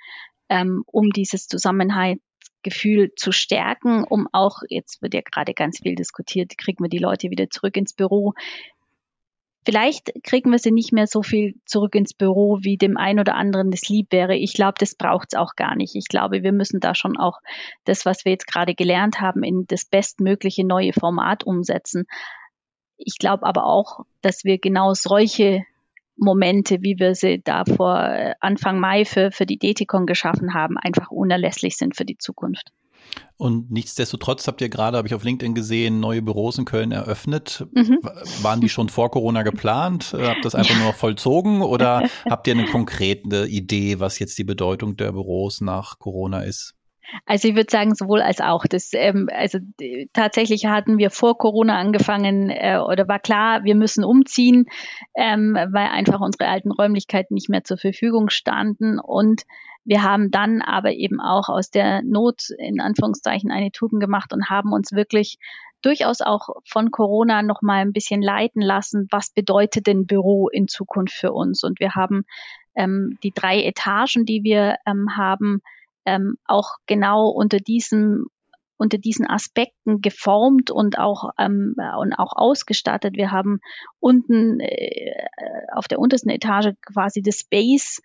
ähm, 0.50 0.84
um 0.86 1.10
dieses 1.12 1.48
Zusammenhaltsgefühl 1.48 3.14
zu 3.16 3.32
stärken, 3.32 4.04
um 4.04 4.28
auch, 4.34 4.60
jetzt 4.68 5.02
wird 5.02 5.14
ja 5.14 5.22
gerade 5.22 5.54
ganz 5.54 5.80
viel 5.80 5.96
diskutiert, 5.96 6.58
kriegen 6.58 6.84
wir 6.84 6.90
die 6.90 6.98
Leute 6.98 7.30
wieder 7.30 7.50
zurück 7.50 7.78
ins 7.78 7.94
Büro. 7.94 8.34
Vielleicht 9.64 10.12
kriegen 10.24 10.52
wir 10.52 10.58
sie 10.58 10.72
nicht 10.72 10.92
mehr 10.92 11.06
so 11.06 11.22
viel 11.22 11.54
zurück 11.66 11.94
ins 11.94 12.14
Büro, 12.16 12.60
wie 12.62 12.78
dem 12.78 12.98
einen 12.98 13.20
oder 13.20 13.36
anderen 13.36 13.70
das 13.70 13.88
lieb 13.90 14.12
wäre. 14.12 14.36
Ich 14.36 14.54
glaube, 14.54 14.76
das 14.80 14.96
braucht 14.96 15.34
es 15.34 15.40
auch 15.40 15.56
gar 15.56 15.76
nicht. 15.76 15.96
Ich 15.96 16.08
glaube, 16.08 16.42
wir 16.42 16.52
müssen 16.52 16.80
da 16.80 16.96
schon 16.96 17.16
auch 17.16 17.40
das, 17.86 18.06
was 18.06 18.26
wir 18.26 18.32
jetzt 18.32 18.48
gerade 18.48 18.74
gelernt 18.74 19.22
haben, 19.22 19.44
in 19.44 19.66
das 19.68 19.86
bestmögliche 19.86 20.66
neue 20.66 20.94
Format 20.94 21.44
umsetzen. 21.44 22.06
Ich 22.98 23.20
glaube 23.20 23.46
aber 23.46 23.66
auch, 23.66 24.06
dass 24.22 24.44
wir 24.44 24.58
genau 24.58 24.94
solche 24.94 25.64
Momente, 26.18 26.82
wie 26.82 27.00
wir 27.00 27.14
sie 27.14 27.42
da 27.44 27.64
vor 27.66 28.36
Anfang 28.40 28.80
Mai 28.80 29.06
für, 29.06 29.32
für 29.32 29.46
die 29.46 29.58
DTCon 29.58 30.08
geschaffen 30.08 30.56
haben, 30.56 30.78
einfach 30.78 31.12
unerlässlich 31.12 31.78
sind 31.78 31.96
für 31.96 32.06
die 32.06 32.18
Zukunft. 32.18 32.72
Und 33.38 33.72
nichtsdestotrotz 33.72 34.48
habt 34.48 34.62
ihr 34.62 34.70
gerade, 34.70 34.98
habe 34.98 35.08
ich 35.08 35.16
auf 35.16 35.24
LinkedIn 35.24 35.56
gesehen, 35.56 36.00
neue 36.00 36.22
Büros 36.22 36.60
in 36.60 36.66
Köln 36.66 36.92
eröffnet. 36.92 37.66
Mhm. 37.74 37.98
Waren 38.44 38.62
die 38.62 38.70
schon 38.70 38.90
vor 38.90 39.10
Corona 39.10 39.42
geplant? 39.42 40.14
Äh, 40.14 40.28
habt 40.28 40.38
ihr 40.38 40.44
das 40.44 40.56
einfach 40.56 40.76
ja. 40.76 40.78
nur 40.82 40.88
noch 40.90 40.96
vollzogen 40.96 41.62
oder 41.62 42.08
habt 42.30 42.48
ihr 42.48 42.54
eine 42.54 42.66
konkrete 42.66 43.48
Idee, 43.48 44.00
was 44.00 44.20
jetzt 44.20 44.38
die 44.38 44.44
Bedeutung 44.44 44.96
der 44.96 45.12
Büros 45.12 45.62
nach 45.62 45.98
Corona 45.98 46.42
ist? 46.42 46.76
Also 47.26 47.48
ich 47.48 47.56
würde 47.56 47.70
sagen, 47.70 47.96
sowohl 47.96 48.22
als 48.22 48.42
auch. 48.42 48.66
Das, 48.66 48.92
ähm, 48.94 49.28
also 49.34 49.60
tatsächlich 50.14 50.66
hatten 50.66 50.98
wir 50.98 51.10
vor 51.10 51.38
Corona 51.38 51.78
angefangen 51.78 52.50
äh, 52.50 52.78
oder 52.78 53.08
war 53.08 53.20
klar, 53.20 53.64
wir 53.64 53.76
müssen 53.76 54.04
umziehen, 54.04 54.66
ähm, 55.16 55.56
weil 55.56 55.88
einfach 55.88 56.22
unsere 56.22 56.48
alten 56.48 56.72
Räumlichkeiten 56.72 57.34
nicht 57.34 57.50
mehr 57.50 57.64
zur 57.64 57.78
Verfügung 57.78 58.30
standen. 58.30 59.00
Und 59.00 59.44
wir 59.84 60.04
haben 60.04 60.32
dann 60.32 60.62
aber 60.62 60.94
eben 60.94 61.20
auch 61.20 61.50
aus 61.50 61.72
der 61.72 62.02
Not 62.04 62.50
in 62.58 62.80
Anführungszeichen 62.80 63.52
eine 63.52 63.72
Tugend 63.72 64.02
gemacht 64.02 64.34
und 64.34 64.50
haben 64.50 64.74
uns 64.74 64.92
wirklich 64.92 65.38
durchaus 65.82 66.22
auch 66.22 66.50
von 66.66 66.92
Corona 66.92 67.42
noch 67.42 67.62
mal 67.62 67.82
ein 67.82 67.94
bisschen 67.94 68.22
leiten 68.22 68.62
lassen. 68.62 69.08
Was 69.10 69.32
bedeutet 69.32 69.88
denn 69.88 70.06
Büro 70.06 70.48
in 70.48 70.68
Zukunft 70.68 71.14
für 71.14 71.32
uns? 71.32 71.64
Und 71.64 71.80
wir 71.80 71.96
haben 71.96 72.24
ähm, 72.76 73.18
die 73.24 73.32
drei 73.32 73.64
Etagen, 73.64 74.26
die 74.26 74.44
wir 74.44 74.78
ähm, 74.86 75.18
haben, 75.18 75.62
ähm, 76.06 76.38
auch 76.46 76.76
genau 76.86 77.30
unter 77.30 77.58
diesem 77.58 78.28
unter 78.78 78.98
diesen 78.98 79.30
Aspekten 79.30 80.02
geformt 80.02 80.72
und 80.72 80.98
auch 80.98 81.30
ähm, 81.38 81.76
und 82.00 82.14
auch 82.14 82.34
ausgestattet. 82.36 83.16
Wir 83.16 83.30
haben 83.30 83.60
unten 84.00 84.60
äh, 84.60 85.14
auf 85.72 85.88
der 85.88 86.00
untersten 86.00 86.32
Etage 86.32 86.74
quasi 86.82 87.22
das 87.22 87.42
Space 87.42 88.02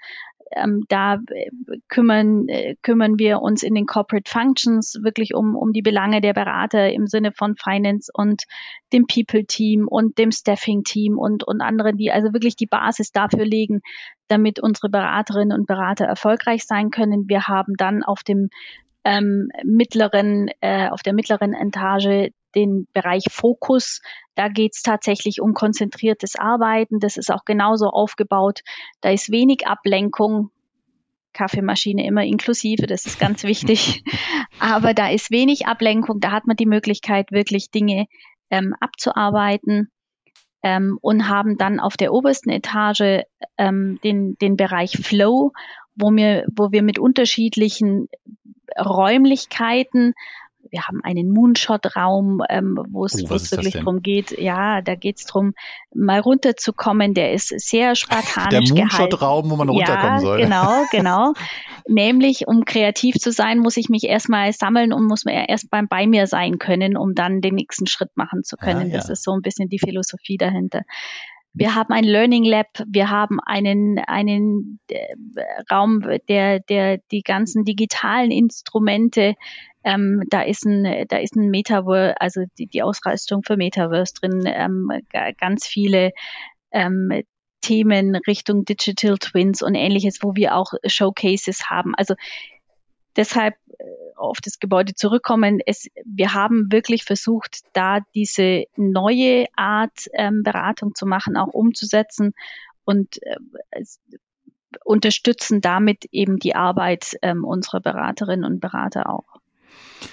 Ähm, 0.53 0.85
da 0.89 1.15
äh, 1.31 1.51
kümmern, 1.89 2.49
äh, 2.49 2.77
kümmern 2.83 3.19
wir 3.19 3.41
uns 3.41 3.63
in 3.63 3.75
den 3.75 3.87
Corporate 3.87 4.31
Functions 4.31 4.99
wirklich 5.03 5.35
um, 5.35 5.57
um 5.57 5.73
die 5.73 5.83
Belange 5.83 6.21
der 6.21 6.35
Berater 6.35 6.93
im 6.93 7.07
Sinne 7.07 7.33
von 7.33 7.57
Finance 7.57 8.11
und 8.15 8.45
dem 8.93 9.07
People-Team 9.07 9.89
und 9.89 10.19
dem 10.19 10.31
Staffing-Team 10.31 11.19
und, 11.19 11.45
und 11.45 11.61
anderen, 11.61 11.97
die 11.97 12.11
also 12.11 12.33
wirklich 12.33 12.57
die 12.57 12.67
Basis 12.67 13.13
dafür 13.13 13.45
legen, 13.45 13.81
damit 14.29 14.61
unsere 14.61 14.89
Beraterinnen 14.89 15.57
und 15.57 15.67
Berater 15.67 16.05
erfolgreich 16.05 16.65
sein 16.65 16.91
können. 16.91 17.29
Wir 17.29 17.49
haben 17.49 17.75
dann 17.77 18.03
auf 18.03 18.23
dem 18.23 18.49
ähm, 19.05 19.49
mittleren, 19.65 20.49
äh, 20.61 20.89
auf 20.89 21.03
der 21.03 21.15
mittleren 21.15 21.55
Etage 21.55 22.31
den 22.55 22.87
Bereich 22.93 23.25
Fokus. 23.31 24.01
Da 24.35 24.49
geht 24.49 24.75
es 24.75 24.83
tatsächlich 24.83 25.41
um 25.41 25.55
konzentriertes 25.55 26.37
Arbeiten. 26.37 27.01
Das 27.01 27.17
ist 27.17 27.31
auch 27.31 27.45
genauso 27.45 27.89
aufgebaut. 27.89 28.61
Da 29.01 29.11
ist 29.11 29.31
wenig 29.31 29.67
Ablenkung. 29.67 30.51
Kaffeemaschine 31.33 32.07
immer 32.07 32.25
inklusive, 32.25 32.87
das 32.87 33.05
ist 33.05 33.21
ganz 33.21 33.43
wichtig. 33.45 34.03
Aber 34.59 34.95
da 34.95 35.11
ist 35.11 35.31
wenig 35.31 35.67
Ablenkung. 35.67 36.21
Da 36.21 36.33
hat 36.33 36.47
man 36.47 36.57
die 36.57 36.67
Möglichkeit, 36.67 37.31
wirklich 37.31 37.71
Dinge 37.71 38.07
ähm, 38.51 38.75
abzuarbeiten 38.81 39.91
ähm, 40.63 40.99
und 41.01 41.29
haben 41.29 41.59
dann 41.59 41.79
auf 41.79 41.97
der 41.97 42.13
obersten 42.13 42.51
Etage 42.51 43.23
ähm, 43.59 44.01
den, 44.03 44.37
den 44.39 44.57
Bereich 44.57 44.93
Flow, 44.93 45.53
wo 45.95 46.11
wir, 46.11 46.47
wo 46.55 46.73
wir 46.73 46.83
mit 46.83 46.99
unterschiedlichen 46.99 48.09
Räumlichkeiten 48.79 50.15
wir 50.71 50.83
haben 50.83 51.01
einen 51.03 51.31
Moonshot-Raum, 51.31 52.43
ähm, 52.49 52.79
wo 52.91 53.05
es 53.05 53.15
oh, 53.23 53.31
wirklich 53.31 53.73
darum 53.73 54.03
geht, 54.03 54.39
ja, 54.39 54.83
da 54.83 54.95
geht 54.95 55.19
es 55.19 55.25
darum, 55.27 55.55
mal 55.95 56.21
runterzukommen. 56.21 57.15
Der 57.15 57.33
ist 57.33 57.49
sehr 57.49 57.95
spartanisch 57.95 58.71
Der 58.71 58.79
Moonshot-Raum, 58.79 59.51
wo 59.51 59.57
man 59.57 59.69
runterkommen 59.69 60.15
ja, 60.15 60.21
soll. 60.21 60.41
Genau, 60.41 60.85
genau. 60.91 61.33
Nämlich, 61.89 62.47
um 62.47 62.65
kreativ 62.65 63.17
zu 63.17 63.33
sein, 63.33 63.59
muss 63.59 63.77
ich 63.77 63.89
mich 63.89 64.05
erstmal 64.05 64.53
sammeln 64.53 64.93
und 64.93 65.07
muss 65.07 65.25
mir 65.25 65.49
erst 65.49 65.71
beim 65.71 65.89
bei 65.89 66.07
mir 66.07 66.27
sein 66.27 66.59
können, 66.59 66.97
um 66.97 67.15
dann 67.15 67.41
den 67.41 67.55
nächsten 67.55 67.87
Schritt 67.87 68.17
machen 68.17 68.43
zu 68.45 68.57
können. 68.57 68.91
Ah, 68.91 68.93
ja. 68.93 68.97
Das 68.97 69.09
ist 69.09 69.23
so 69.23 69.33
ein 69.33 69.43
bisschen 69.43 69.69
die 69.69 69.79
Philosophie 69.79 70.37
dahinter. 70.37 70.83
Wir 71.59 71.75
haben 71.75 71.91
ein 71.91 72.05
Learning 72.05 72.45
Lab, 72.45 72.67
wir 72.87 73.09
haben 73.09 73.39
einen, 73.41 73.99
einen 73.99 74.79
äh, 74.91 75.07
Raum, 75.73 76.03
der, 76.29 76.61
der 76.61 76.99
die 77.11 77.23
ganzen 77.23 77.65
digitalen 77.65 78.31
Instrumente, 78.31 79.37
ähm, 79.87 80.25
da 80.31 80.43
ist 80.43 80.67
ein, 80.67 81.07
da 81.09 81.19
ist 81.19 81.37
ein 81.37 81.49
Metaverse, 81.49 82.21
also 82.21 82.43
die, 82.59 82.67
die 82.67 82.83
Ausrüstung 82.83 83.45
für 83.45 83.57
Metaverse 83.57 84.15
drin, 84.15 84.43
ähm, 84.45 84.91
ganz 85.39 85.65
viele 85.65 86.11
ähm, 86.73 87.23
Themen 87.61 88.17
Richtung 88.17 88.65
Digital 88.65 89.17
Twins 89.19 89.63
und 89.63 89.77
ähnliches, 89.77 90.19
wo 90.23 90.35
wir 90.35 90.57
auch 90.57 90.73
Showcases 90.85 91.71
haben. 91.71 91.95
Also 91.97 92.15
deshalb 93.15 93.55
äh, 93.79 93.85
auf 94.17 94.41
das 94.41 94.59
Gebäude 94.59 94.95
zurückkommen. 94.95 95.61
Es, 95.65 95.87
wir 96.05 96.35
haben 96.35 96.67
wirklich 96.73 97.05
versucht, 97.05 97.61
da 97.73 98.01
diese 98.13 98.65
neue 98.77 99.47
Art 99.55 100.09
ähm, 100.15 100.43
Beratung 100.43 100.97
zu 100.97 101.07
machen, 101.07 101.37
auch 101.37 101.55
umzusetzen 101.55 102.33
und 102.85 103.23
äh, 103.23 103.37
unterstützen 104.85 105.61
damit 105.61 106.07
eben 106.11 106.39
die 106.39 106.57
Arbeit 106.57 107.17
ähm, 107.23 107.45
unserer 107.45 107.81
Beraterinnen 107.81 108.45
und 108.45 108.59
Berater 108.59 109.09
auch. 109.09 109.36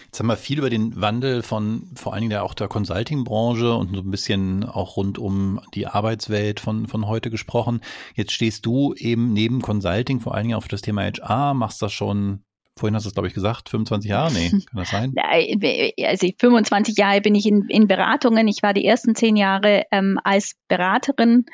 Jetzt 0.06 0.20
haben 0.20 0.28
wir 0.28 0.38
viel 0.38 0.60
über 0.60 0.70
den 0.70 1.00
Wandel 1.00 1.42
von 1.42 1.90
vor 1.96 2.14
allen 2.14 2.22
Dingen 2.22 2.40
auch 2.40 2.54
der 2.54 2.68
Consulting-Branche 2.68 3.74
und 3.74 3.96
so 3.96 4.02
ein 4.02 4.12
bisschen 4.12 4.64
auch 4.64 4.98
rund 4.98 5.18
um 5.18 5.60
die 5.74 5.88
Arbeitswelt 5.88 6.60
von, 6.60 6.88
von 6.88 7.08
heute 7.08 7.30
gesprochen. 7.30 7.82
Jetzt 8.16 8.32
stehst 8.32 8.66
du 8.66 8.94
eben 8.94 9.34
neben 9.34 9.62
Consulting 9.62 10.20
vor 10.20 10.36
allen 10.36 10.44
Dingen 10.46 10.58
auf 10.58 10.68
das 10.68 10.82
Thema 10.82 11.04
HR, 11.04 11.54
machst 11.54 11.82
das 11.82 11.92
schon 11.94 12.44
Vorhin 12.76 12.96
hast 12.96 13.04
du 13.04 13.10
es, 13.10 13.14
glaube 13.14 13.28
ich, 13.28 13.36
gesagt, 13.36 13.70
25 13.70 14.10
Jahre? 14.10 14.34
Nee, 14.34 14.50
kann 14.50 14.62
das 14.74 14.90
sein? 14.90 15.14
Also 16.06 16.28
25 16.40 16.98
Jahre 16.98 17.22
bin 17.22 17.36
ich 17.36 17.46
in, 17.46 17.68
in 17.70 17.88
Beratungen. 17.88 18.48
Ich 18.48 18.64
war 18.64 18.74
die 18.74 18.86
ersten 18.86 19.14
zehn 19.16 19.36
Jahre 19.36 19.84
ähm, 19.92 20.20
als 20.24 20.56
Beraterin 20.68 21.46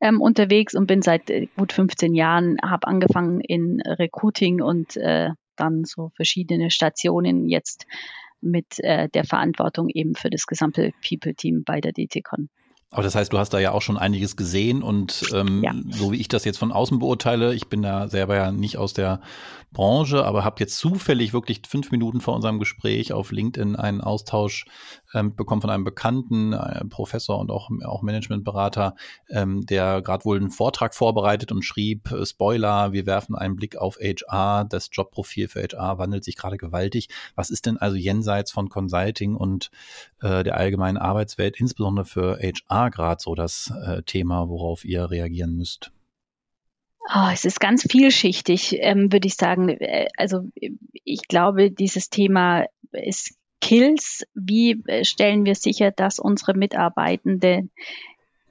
ähm, 0.00 0.20
unterwegs 0.20 0.74
und 0.74 0.86
bin 0.86 1.02
seit 1.02 1.30
äh, 1.30 1.48
gut 1.56 1.72
15 1.72 2.14
Jahren, 2.14 2.58
habe 2.62 2.86
angefangen 2.86 3.40
in 3.40 3.80
Recruiting 3.80 4.62
und 4.62 4.96
äh, 4.96 5.30
dann 5.58 5.84
so 5.84 6.10
verschiedene 6.16 6.70
Stationen 6.70 7.48
jetzt 7.48 7.86
mit 8.40 8.78
äh, 8.78 9.08
der 9.08 9.24
Verantwortung 9.24 9.88
eben 9.88 10.14
für 10.14 10.30
das 10.30 10.46
gesamte 10.46 10.92
People-Team 11.06 11.64
bei 11.64 11.80
der 11.80 11.92
DTCon. 11.92 12.48
Aber 12.90 13.02
das 13.02 13.14
heißt, 13.14 13.32
du 13.32 13.38
hast 13.38 13.50
da 13.50 13.58
ja 13.58 13.72
auch 13.72 13.82
schon 13.82 13.98
einiges 13.98 14.34
gesehen 14.34 14.82
und 14.82 15.30
ähm, 15.34 15.62
ja. 15.62 15.74
so 15.90 16.10
wie 16.12 16.16
ich 16.16 16.28
das 16.28 16.46
jetzt 16.46 16.58
von 16.58 16.72
außen 16.72 16.98
beurteile, 17.00 17.54
ich 17.54 17.68
bin 17.68 17.82
da 17.82 18.08
selber 18.08 18.34
ja 18.34 18.50
nicht 18.50 18.78
aus 18.78 18.94
der 18.94 19.20
Branche, 19.72 20.24
aber 20.24 20.42
habe 20.42 20.56
jetzt 20.60 20.78
zufällig 20.78 21.34
wirklich 21.34 21.60
fünf 21.68 21.90
Minuten 21.90 22.22
vor 22.22 22.34
unserem 22.34 22.58
Gespräch 22.58 23.12
auf 23.12 23.30
LinkedIn 23.30 23.76
einen 23.76 24.00
Austausch 24.00 24.64
ähm, 25.14 25.34
bekommen 25.34 25.60
von 25.60 25.70
einem 25.70 25.84
bekannten 25.84 26.52
äh, 26.52 26.84
Professor 26.86 27.38
und 27.38 27.50
auch, 27.50 27.70
auch 27.84 28.02
Managementberater, 28.02 28.94
ähm, 29.30 29.64
der 29.66 30.02
gerade 30.02 30.24
wohl 30.24 30.36
einen 30.38 30.50
Vortrag 30.50 30.94
vorbereitet 30.94 31.52
und 31.52 31.62
schrieb, 31.62 32.10
äh, 32.10 32.26
Spoiler, 32.26 32.92
wir 32.92 33.06
werfen 33.06 33.34
einen 33.34 33.56
Blick 33.56 33.76
auf 33.76 33.98
HR, 34.00 34.64
das 34.64 34.90
Jobprofil 34.92 35.48
für 35.48 35.62
HR 35.62 35.98
wandelt 35.98 36.24
sich 36.24 36.36
gerade 36.36 36.56
gewaltig. 36.56 37.08
Was 37.34 37.50
ist 37.50 37.66
denn 37.66 37.76
also 37.76 37.96
jenseits 37.96 38.50
von 38.52 38.68
Consulting 38.68 39.34
und 39.34 39.70
äh, 40.20 40.44
der 40.44 40.56
allgemeinen 40.56 40.98
Arbeitswelt, 40.98 41.58
insbesondere 41.58 42.04
für 42.04 42.38
HR 42.38 42.90
gerade 42.90 43.22
so 43.22 43.34
das 43.34 43.72
äh, 43.84 44.02
Thema, 44.02 44.48
worauf 44.48 44.84
ihr 44.84 45.10
reagieren 45.10 45.56
müsst? 45.56 45.92
Oh, 47.10 47.30
es 47.32 47.46
ist 47.46 47.58
ganz 47.58 47.86
vielschichtig, 47.90 48.76
ähm, 48.80 49.10
würde 49.10 49.28
ich 49.28 49.36
sagen. 49.36 49.70
Äh, 49.70 50.08
also 50.16 50.42
ich 51.04 51.22
glaube, 51.22 51.70
dieses 51.70 52.10
Thema 52.10 52.66
Skills, 53.62 54.24
wie 54.34 54.82
äh, 54.86 55.04
stellen 55.04 55.44
wir 55.44 55.54
sicher, 55.54 55.90
dass 55.90 56.18
unsere 56.18 56.54
Mitarbeitenden 56.54 57.70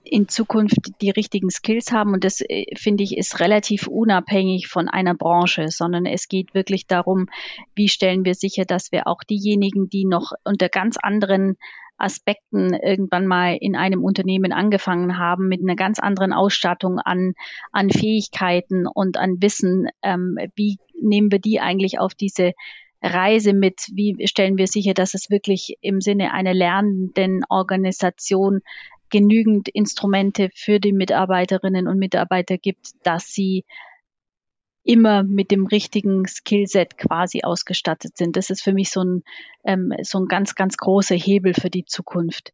in 0.03 0.29
Zukunft 0.29 0.77
die 1.01 1.09
richtigen 1.09 1.49
Skills 1.49 1.91
haben. 1.91 2.13
Und 2.13 2.23
das, 2.23 2.41
äh, 2.41 2.65
finde 2.75 3.03
ich, 3.03 3.17
ist 3.17 3.39
relativ 3.39 3.87
unabhängig 3.87 4.67
von 4.67 4.87
einer 4.87 5.15
Branche, 5.15 5.69
sondern 5.69 6.05
es 6.05 6.27
geht 6.27 6.53
wirklich 6.53 6.87
darum, 6.87 7.27
wie 7.75 7.89
stellen 7.89 8.25
wir 8.25 8.35
sicher, 8.35 8.65
dass 8.65 8.91
wir 8.91 9.07
auch 9.07 9.23
diejenigen, 9.23 9.89
die 9.89 10.05
noch 10.05 10.31
unter 10.43 10.69
ganz 10.69 10.97
anderen 10.97 11.57
Aspekten 11.97 12.75
irgendwann 12.75 13.25
mal 13.25 13.57
in 13.59 13.75
einem 13.75 14.03
Unternehmen 14.03 14.53
angefangen 14.53 15.17
haben, 15.17 15.47
mit 15.47 15.61
einer 15.61 15.75
ganz 15.75 15.97
anderen 15.97 16.31
Ausstattung 16.31 16.99
an, 16.99 17.33
an 17.71 17.89
Fähigkeiten 17.89 18.85
und 18.85 19.17
an 19.17 19.41
Wissen. 19.41 19.87
Ähm, 20.03 20.37
wie 20.55 20.77
nehmen 21.01 21.31
wir 21.31 21.39
die 21.39 21.59
eigentlich 21.59 21.99
auf 21.99 22.13
diese 22.13 22.53
Reise 23.13 23.53
mit? 23.53 23.87
Wie 23.93 24.27
stellen 24.27 24.57
wir 24.57 24.67
sicher, 24.67 24.93
dass 24.93 25.13
es 25.13 25.29
wirklich 25.29 25.77
im 25.81 26.01
Sinne 26.01 26.33
einer 26.33 26.53
lernenden 26.53 27.41
Organisation 27.49 28.61
genügend 29.09 29.69
Instrumente 29.69 30.49
für 30.53 30.79
die 30.79 30.93
Mitarbeiterinnen 30.93 31.87
und 31.87 31.97
Mitarbeiter 31.97 32.57
gibt, 32.57 32.91
dass 33.03 33.27
sie 33.27 33.63
immer 34.83 35.23
mit 35.23 35.51
dem 35.51 35.65
richtigen 35.67 36.25
Skillset 36.25 36.97
quasi 36.97 37.41
ausgestattet 37.43 38.17
sind. 38.17 38.37
Das 38.37 38.49
ist 38.49 38.61
für 38.61 38.73
mich 38.73 38.89
so 38.89 39.03
ein, 39.03 39.23
ähm, 39.65 39.93
so 40.01 40.19
ein 40.19 40.27
ganz, 40.27 40.55
ganz 40.55 40.77
großer 40.77 41.15
Hebel 41.15 41.53
für 41.53 41.69
die 41.69 41.85
Zukunft. 41.85 42.53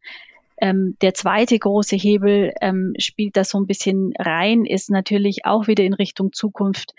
Ähm, 0.57 0.97
der 1.01 1.13
zweite 1.13 1.57
große 1.57 1.95
Hebel 1.95 2.53
ähm, 2.61 2.93
spielt 2.97 3.37
da 3.37 3.43
so 3.43 3.59
ein 3.59 3.67
bisschen 3.67 4.13
rein, 4.17 4.65
ist 4.65 4.89
natürlich 4.89 5.45
auch 5.45 5.67
wieder 5.67 5.83
in 5.83 5.93
Richtung 5.93 6.33
Zukunft 6.33 6.95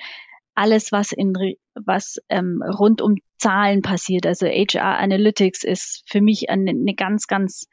alles, 0.55 0.93
was 0.93 1.13
in 1.13 1.35
was 1.75 2.19
ähm, 2.29 2.63
rund 2.63 3.03
um 3.03 3.17
Zahlen 3.39 3.83
passiert. 3.83 4.27
Also 4.27 4.47
HR 4.47 4.99
Analytics 4.99 5.65
ist 5.65 6.05
für 6.07 6.21
mich 6.21 6.51
eine, 6.51 6.71
eine 6.71 6.95
ganz, 6.95 7.27
ganz 7.27 7.67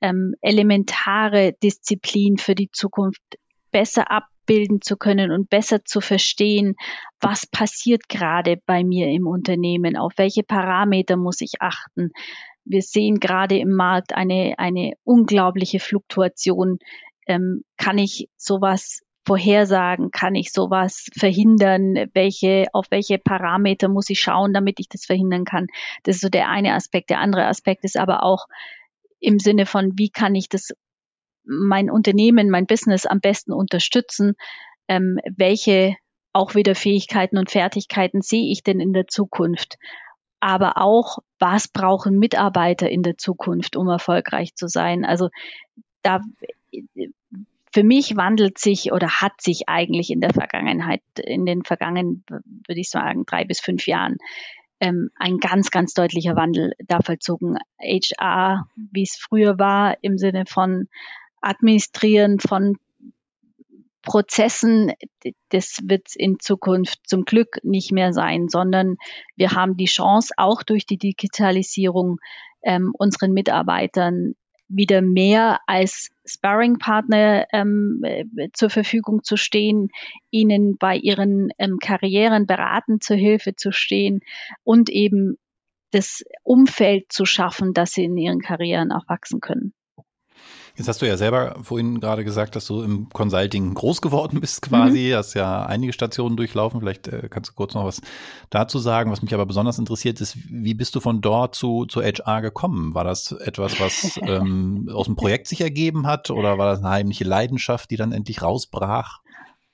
ähm, 0.00 0.34
elementare 0.40 1.54
Disziplin 1.62 2.36
für 2.38 2.54
die 2.54 2.70
Zukunft. 2.70 3.22
Besser 3.70 4.10
ab 4.10 4.24
abbilden 4.48 4.80
zu 4.80 4.96
können 4.96 5.30
und 5.30 5.50
besser 5.50 5.84
zu 5.84 6.00
verstehen, 6.00 6.74
was 7.20 7.46
passiert 7.46 8.08
gerade 8.08 8.56
bei 8.64 8.82
mir 8.82 9.08
im 9.08 9.26
Unternehmen, 9.26 9.96
auf 9.96 10.14
welche 10.16 10.42
Parameter 10.42 11.16
muss 11.16 11.42
ich 11.42 11.60
achten. 11.60 12.10
Wir 12.64 12.80
sehen 12.80 13.20
gerade 13.20 13.58
im 13.58 13.72
Markt 13.74 14.14
eine, 14.14 14.54
eine 14.58 14.94
unglaubliche 15.04 15.80
Fluktuation. 15.80 16.78
Ähm, 17.26 17.62
kann 17.76 17.98
ich 17.98 18.30
sowas 18.36 19.02
vorhersagen? 19.28 20.10
Kann 20.10 20.34
ich 20.34 20.52
sowas 20.52 21.06
verhindern? 21.16 22.08
Welche, 22.14 22.66
auf 22.72 22.86
welche 22.90 23.18
Parameter 23.18 23.88
muss 23.88 24.10
ich 24.10 24.20
schauen, 24.20 24.52
damit 24.52 24.80
ich 24.80 24.88
das 24.88 25.04
verhindern 25.04 25.44
kann? 25.44 25.68
Das 26.02 26.16
ist 26.16 26.22
so 26.22 26.28
der 26.28 26.48
eine 26.48 26.74
Aspekt. 26.74 27.10
Der 27.10 27.20
andere 27.20 27.46
Aspekt 27.46 27.84
ist 27.84 27.96
aber 27.96 28.24
auch 28.24 28.46
im 29.20 29.38
Sinne 29.38 29.66
von, 29.66 29.92
wie 29.96 30.10
kann 30.10 30.34
ich 30.34 30.48
das 30.48 30.70
mein 31.44 31.90
Unternehmen, 31.90 32.50
mein 32.50 32.66
Business 32.66 33.06
am 33.06 33.20
besten 33.20 33.52
unterstützen? 33.52 34.34
Ähm, 34.88 35.18
welche 35.36 35.96
auch 36.32 36.54
wieder 36.54 36.74
Fähigkeiten 36.74 37.38
und 37.38 37.50
Fertigkeiten 37.50 38.22
sehe 38.22 38.50
ich 38.50 38.62
denn 38.62 38.80
in 38.80 38.92
der 38.92 39.06
Zukunft? 39.06 39.76
Aber 40.40 40.78
auch, 40.78 41.18
was 41.38 41.68
brauchen 41.68 42.18
Mitarbeiter 42.18 42.88
in 42.88 43.02
der 43.02 43.18
Zukunft, 43.18 43.76
um 43.76 43.88
erfolgreich 43.88 44.54
zu 44.54 44.68
sein? 44.68 45.04
Also 45.04 45.28
da 46.02 46.20
für 47.72 47.82
mich 47.82 48.16
wandelt 48.16 48.58
sich 48.58 48.92
oder 48.92 49.20
hat 49.20 49.40
sich 49.40 49.68
eigentlich 49.68 50.10
in 50.10 50.20
der 50.20 50.32
Vergangenheit, 50.32 51.02
in 51.22 51.46
den 51.46 51.64
vergangenen, 51.64 52.24
würde 52.28 52.80
ich 52.80 52.90
sagen, 52.90 53.24
drei 53.26 53.44
bis 53.44 53.60
fünf 53.60 53.86
Jahren 53.86 54.16
ähm, 54.80 55.10
ein 55.16 55.38
ganz, 55.38 55.70
ganz 55.70 55.92
deutlicher 55.94 56.36
Wandel 56.36 56.72
da 56.86 57.00
vollzogen. 57.00 57.58
HR, 57.80 58.68
wie 58.76 59.02
es 59.02 59.16
früher 59.16 59.58
war, 59.58 59.96
im 60.02 60.18
Sinne 60.18 60.44
von 60.46 60.88
Administrieren 61.40 62.40
von 62.40 62.76
Prozessen, 64.02 64.92
das 65.50 65.80
wird 65.84 66.14
in 66.14 66.38
Zukunft 66.38 67.00
zum 67.06 67.24
Glück 67.24 67.58
nicht 67.62 67.92
mehr 67.92 68.12
sein, 68.12 68.48
sondern 68.48 68.96
wir 69.36 69.52
haben 69.52 69.76
die 69.76 69.86
Chance, 69.86 70.32
auch 70.36 70.62
durch 70.62 70.86
die 70.86 70.98
Digitalisierung 70.98 72.18
ähm, 72.62 72.92
unseren 72.96 73.32
Mitarbeitern 73.32 74.34
wieder 74.68 75.00
mehr 75.02 75.60
als 75.66 76.10
Sparringpartner 76.24 77.46
ähm, 77.52 78.02
äh, 78.04 78.24
zur 78.52 78.70
Verfügung 78.70 79.22
zu 79.22 79.36
stehen, 79.36 79.88
ihnen 80.30 80.76
bei 80.78 80.96
ihren 80.96 81.50
ähm, 81.58 81.78
Karrieren 81.78 82.46
beraten 82.46 83.00
zur 83.00 83.16
Hilfe 83.16 83.54
zu 83.56 83.72
stehen 83.72 84.20
und 84.64 84.90
eben 84.90 85.38
das 85.90 86.22
Umfeld 86.42 87.10
zu 87.10 87.24
schaffen, 87.24 87.72
dass 87.72 87.92
sie 87.92 88.04
in 88.04 88.16
ihren 88.16 88.40
Karrieren 88.40 88.92
auch 88.92 89.08
wachsen 89.08 89.40
können. 89.40 89.72
Jetzt 90.78 90.86
hast 90.86 91.02
du 91.02 91.06
ja 91.06 91.16
selber 91.16 91.56
vorhin 91.60 91.98
gerade 91.98 92.22
gesagt, 92.22 92.54
dass 92.54 92.64
du 92.64 92.82
im 92.82 93.08
Consulting 93.08 93.74
groß 93.74 94.00
geworden 94.00 94.40
bist 94.40 94.62
quasi. 94.62 95.08
Mhm. 95.10 95.16
Hast 95.16 95.34
ja 95.34 95.66
einige 95.66 95.92
Stationen 95.92 96.36
durchlaufen. 96.36 96.78
Vielleicht 96.78 97.08
äh, 97.08 97.28
kannst 97.28 97.50
du 97.50 97.54
kurz 97.54 97.74
noch 97.74 97.84
was 97.84 98.00
dazu 98.48 98.78
sagen. 98.78 99.10
Was 99.10 99.20
mich 99.20 99.34
aber 99.34 99.44
besonders 99.44 99.80
interessiert 99.80 100.20
ist, 100.20 100.38
wie 100.48 100.74
bist 100.74 100.94
du 100.94 101.00
von 101.00 101.20
dort 101.20 101.56
zu, 101.56 101.84
zu 101.86 102.00
HR 102.00 102.42
gekommen? 102.42 102.94
War 102.94 103.02
das 103.02 103.32
etwas, 103.32 103.80
was 103.80 104.18
ähm, 104.22 104.88
aus 104.94 105.06
dem 105.06 105.16
Projekt 105.16 105.48
sich 105.48 105.60
ergeben 105.62 106.06
hat 106.06 106.30
oder 106.30 106.58
war 106.58 106.70
das 106.70 106.78
eine 106.78 106.90
heimliche 106.90 107.24
Leidenschaft, 107.24 107.90
die 107.90 107.96
dann 107.96 108.12
endlich 108.12 108.40
rausbrach? 108.40 109.18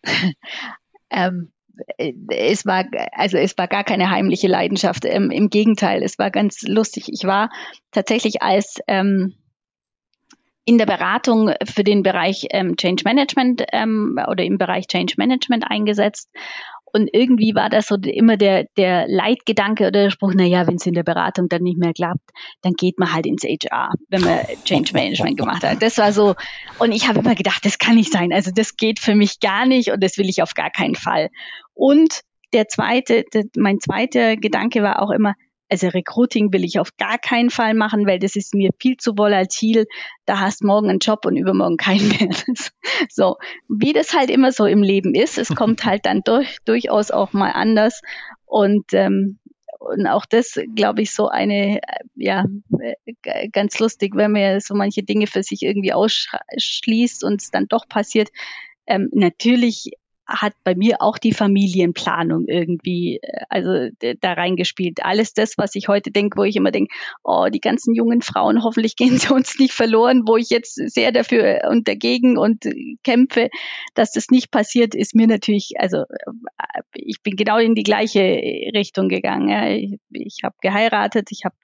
ähm, 1.10 1.52
es 2.28 2.64
war, 2.64 2.86
also 3.12 3.36
es 3.36 3.58
war 3.58 3.68
gar 3.68 3.84
keine 3.84 4.08
heimliche 4.08 4.48
Leidenschaft. 4.48 5.04
Ähm, 5.04 5.30
Im 5.30 5.50
Gegenteil, 5.50 6.02
es 6.02 6.18
war 6.18 6.30
ganz 6.30 6.62
lustig. 6.62 7.10
Ich 7.12 7.24
war 7.24 7.50
tatsächlich 7.90 8.40
als 8.40 8.78
ähm, 8.86 9.34
in 10.64 10.78
der 10.78 10.86
Beratung 10.86 11.52
für 11.64 11.84
den 11.84 12.02
Bereich 12.02 12.46
ähm, 12.50 12.76
Change 12.76 13.02
Management 13.04 13.64
ähm, 13.72 14.18
oder 14.28 14.44
im 14.44 14.58
Bereich 14.58 14.86
Change 14.86 15.14
Management 15.18 15.64
eingesetzt. 15.68 16.30
Und 16.96 17.10
irgendwie 17.12 17.56
war 17.56 17.70
das 17.70 17.88
so 17.88 17.96
immer 17.96 18.36
der, 18.36 18.66
der 18.76 19.06
Leitgedanke 19.08 19.88
oder 19.88 20.04
der 20.04 20.10
Spruch, 20.10 20.32
na 20.32 20.44
ja, 20.44 20.68
wenn 20.68 20.76
es 20.76 20.86
in 20.86 20.94
der 20.94 21.02
Beratung 21.02 21.48
dann 21.48 21.62
nicht 21.62 21.76
mehr 21.76 21.92
klappt, 21.92 22.30
dann 22.62 22.74
geht 22.74 23.00
man 23.00 23.12
halt 23.12 23.26
ins 23.26 23.42
HR, 23.42 23.90
wenn 24.10 24.22
man 24.22 24.38
Change 24.64 24.92
Management 24.92 25.36
gemacht 25.36 25.64
hat. 25.64 25.82
Das 25.82 25.98
war 25.98 26.12
so, 26.12 26.36
und 26.78 26.92
ich 26.92 27.08
habe 27.08 27.18
immer 27.18 27.34
gedacht, 27.34 27.64
das 27.64 27.78
kann 27.78 27.96
nicht 27.96 28.12
sein. 28.12 28.32
Also 28.32 28.52
das 28.54 28.76
geht 28.76 29.00
für 29.00 29.16
mich 29.16 29.40
gar 29.40 29.66
nicht 29.66 29.90
und 29.90 30.04
das 30.04 30.18
will 30.18 30.28
ich 30.28 30.40
auf 30.40 30.54
gar 30.54 30.70
keinen 30.70 30.94
Fall. 30.94 31.30
Und 31.74 32.20
der 32.52 32.68
zweite, 32.68 33.24
der, 33.34 33.42
mein 33.56 33.80
zweiter 33.80 34.36
Gedanke 34.36 34.84
war 34.84 35.02
auch 35.02 35.10
immer, 35.10 35.34
also 35.70 35.88
Recruiting 35.88 36.52
will 36.52 36.64
ich 36.64 36.78
auf 36.78 36.96
gar 36.96 37.18
keinen 37.18 37.50
Fall 37.50 37.74
machen, 37.74 38.06
weil 38.06 38.18
das 38.18 38.36
ist 38.36 38.54
mir 38.54 38.70
viel 38.78 38.96
zu 38.96 39.16
volatil. 39.16 39.86
Da 40.26 40.40
hast 40.40 40.62
morgen 40.62 40.90
einen 40.90 40.98
Job 40.98 41.24
und 41.26 41.36
übermorgen 41.36 41.76
keinen 41.76 42.08
mehr. 42.08 42.28
so, 43.08 43.36
wie 43.68 43.92
das 43.92 44.14
halt 44.14 44.30
immer 44.30 44.52
so 44.52 44.66
im 44.66 44.82
Leben 44.82 45.14
ist. 45.14 45.38
Es 45.38 45.48
kommt 45.48 45.84
halt 45.84 46.06
dann 46.06 46.22
durch, 46.24 46.58
durchaus 46.64 47.10
auch 47.10 47.32
mal 47.32 47.50
anders. 47.50 48.02
Und 48.46 48.92
ähm, 48.92 49.38
und 49.84 50.06
auch 50.06 50.24
das, 50.24 50.58
glaube 50.74 51.02
ich, 51.02 51.12
so 51.12 51.28
eine, 51.28 51.80
ja, 52.14 52.46
ganz 53.52 53.78
lustig, 53.78 54.14
wenn 54.16 54.32
man 54.32 54.60
so 54.60 54.74
manche 54.74 55.02
Dinge 55.02 55.26
für 55.26 55.42
sich 55.42 55.62
irgendwie 55.62 55.92
ausschließt 55.92 57.22
und 57.22 57.42
es 57.42 57.50
dann 57.50 57.66
doch 57.68 57.86
passiert. 57.86 58.30
Ähm, 58.86 59.10
natürlich 59.12 59.90
hat 60.26 60.54
bei 60.64 60.74
mir 60.74 61.02
auch 61.02 61.18
die 61.18 61.32
Familienplanung 61.32 62.46
irgendwie 62.46 63.18
äh, 63.22 63.44
also 63.48 63.88
da 64.20 64.32
reingespielt. 64.32 65.04
Alles 65.04 65.34
das, 65.34 65.54
was 65.58 65.74
ich 65.74 65.88
heute 65.88 66.10
denke, 66.10 66.38
wo 66.38 66.44
ich 66.44 66.56
immer 66.56 66.70
denke, 66.70 66.94
oh, 67.22 67.48
die 67.52 67.60
ganzen 67.60 67.94
jungen 67.94 68.22
Frauen, 68.22 68.62
hoffentlich 68.64 68.96
gehen 68.96 69.18
sie 69.18 69.32
uns 69.32 69.58
nicht 69.58 69.72
verloren, 69.72 70.22
wo 70.26 70.36
ich 70.36 70.50
jetzt 70.50 70.74
sehr 70.74 71.12
dafür 71.12 71.68
und 71.68 71.88
dagegen 71.88 72.38
und 72.38 72.64
kämpfe, 73.02 73.50
dass 73.94 74.12
das 74.12 74.28
nicht 74.30 74.50
passiert, 74.50 74.94
ist 74.94 75.14
mir 75.14 75.26
natürlich, 75.26 75.72
also 75.78 75.98
äh, 75.98 76.80
ich 76.94 77.22
bin 77.22 77.36
genau 77.36 77.58
in 77.58 77.74
die 77.74 77.82
gleiche 77.82 78.20
Richtung 78.20 79.08
gegangen. 79.08 79.48
Ja. 79.48 79.68
Ich, 79.68 79.98
ich 80.10 80.40
habe 80.42 80.54
geheiratet, 80.60 81.28
ich 81.30 81.44
habe 81.44 81.56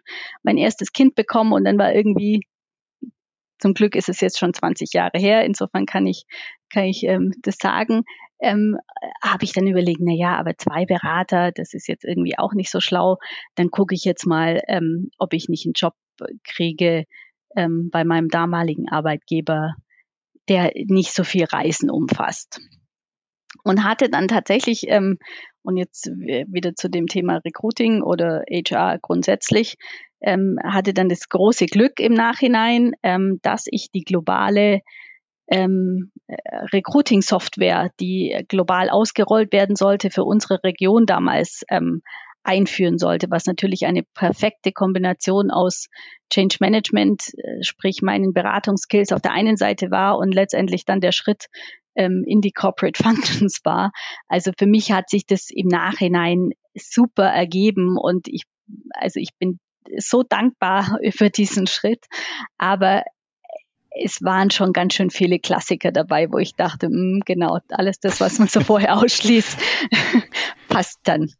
mein 0.42 0.58
erstes 0.58 0.92
Kind 0.92 1.14
bekommen 1.14 1.52
und 1.52 1.64
dann 1.64 1.78
war 1.78 1.94
irgendwie 1.94 2.40
zum 3.58 3.74
Glück 3.74 3.94
ist 3.94 4.08
es 4.08 4.20
jetzt 4.20 4.38
schon 4.38 4.54
20 4.54 4.92
Jahre 4.94 5.18
her. 5.18 5.44
Insofern 5.44 5.84
kann 5.86 6.06
ich, 6.06 6.24
kann 6.72 6.84
ich 6.84 7.04
ähm, 7.04 7.32
das 7.42 7.56
sagen 7.60 8.04
ähm, 8.40 8.78
habe 9.22 9.44
ich 9.44 9.52
dann 9.52 9.66
überlegt, 9.66 10.00
na 10.02 10.12
ja, 10.12 10.36
aber 10.36 10.56
zwei 10.56 10.86
Berater, 10.86 11.52
das 11.52 11.74
ist 11.74 11.88
jetzt 11.88 12.04
irgendwie 12.04 12.38
auch 12.38 12.54
nicht 12.54 12.70
so 12.70 12.80
schlau. 12.80 13.18
Dann 13.54 13.70
gucke 13.70 13.94
ich 13.94 14.04
jetzt 14.04 14.26
mal, 14.26 14.60
ähm, 14.68 15.10
ob 15.18 15.32
ich 15.32 15.48
nicht 15.48 15.66
einen 15.66 15.74
Job 15.74 15.94
kriege 16.44 17.04
ähm, 17.56 17.90
bei 17.90 18.04
meinem 18.04 18.28
damaligen 18.28 18.88
Arbeitgeber, 18.88 19.74
der 20.48 20.72
nicht 20.86 21.12
so 21.12 21.24
viel 21.24 21.44
Reisen 21.44 21.90
umfasst. 21.90 22.60
Und 23.64 23.84
hatte 23.84 24.08
dann 24.08 24.28
tatsächlich, 24.28 24.84
ähm, 24.88 25.18
und 25.62 25.76
jetzt 25.76 26.06
wieder 26.06 26.74
zu 26.74 26.88
dem 26.88 27.06
Thema 27.06 27.38
Recruiting 27.44 28.02
oder 28.02 28.44
HR 28.50 28.98
grundsätzlich, 28.98 29.76
ähm, 30.22 30.58
hatte 30.62 30.94
dann 30.94 31.08
das 31.08 31.28
große 31.28 31.66
Glück 31.66 31.98
im 32.00 32.14
Nachhinein, 32.14 32.92
ähm, 33.02 33.38
dass 33.42 33.64
ich 33.66 33.90
die 33.90 34.04
globale 34.04 34.80
ähm, 35.50 36.12
Recruiting-Software, 36.72 37.90
die 38.00 38.44
global 38.48 38.88
ausgerollt 38.88 39.52
werden 39.52 39.76
sollte, 39.76 40.10
für 40.10 40.24
unsere 40.24 40.62
Region 40.62 41.06
damals 41.06 41.62
ähm, 41.68 42.02
einführen 42.42 42.98
sollte, 42.98 43.30
was 43.30 43.46
natürlich 43.46 43.84
eine 43.84 44.02
perfekte 44.14 44.72
Kombination 44.72 45.50
aus 45.50 45.88
Change 46.32 46.56
Management, 46.60 47.34
äh, 47.36 47.62
sprich 47.62 48.00
meinen 48.02 48.32
Beratungskills 48.32 49.12
auf 49.12 49.20
der 49.20 49.32
einen 49.32 49.56
Seite 49.56 49.90
war 49.90 50.16
und 50.18 50.32
letztendlich 50.32 50.84
dann 50.84 51.00
der 51.00 51.12
Schritt 51.12 51.46
ähm, 51.96 52.24
in 52.26 52.40
die 52.40 52.52
Corporate 52.52 53.02
Functions 53.02 53.60
war. 53.64 53.90
Also 54.28 54.52
für 54.56 54.66
mich 54.66 54.92
hat 54.92 55.10
sich 55.10 55.26
das 55.26 55.48
im 55.50 55.68
Nachhinein 55.68 56.50
super 56.74 57.26
ergeben 57.26 57.98
und 57.98 58.28
ich, 58.28 58.44
also 58.92 59.20
ich 59.20 59.30
bin 59.38 59.58
so 59.98 60.22
dankbar 60.22 60.98
für 61.10 61.30
diesen 61.30 61.66
Schritt. 61.66 62.06
Aber 62.56 63.04
es 63.90 64.22
waren 64.22 64.50
schon 64.50 64.72
ganz 64.72 64.94
schön 64.94 65.10
viele 65.10 65.38
Klassiker 65.38 65.92
dabei, 65.92 66.30
wo 66.30 66.38
ich 66.38 66.54
dachte, 66.54 66.88
mh, 66.88 66.94
hm, 66.94 67.22
genau, 67.24 67.58
alles 67.70 68.00
das, 68.00 68.20
was 68.20 68.38
man 68.38 68.48
so 68.48 68.60
vorher 68.60 68.96
ausschließt, 69.02 69.58
passt 70.68 71.00
dann. 71.04 71.32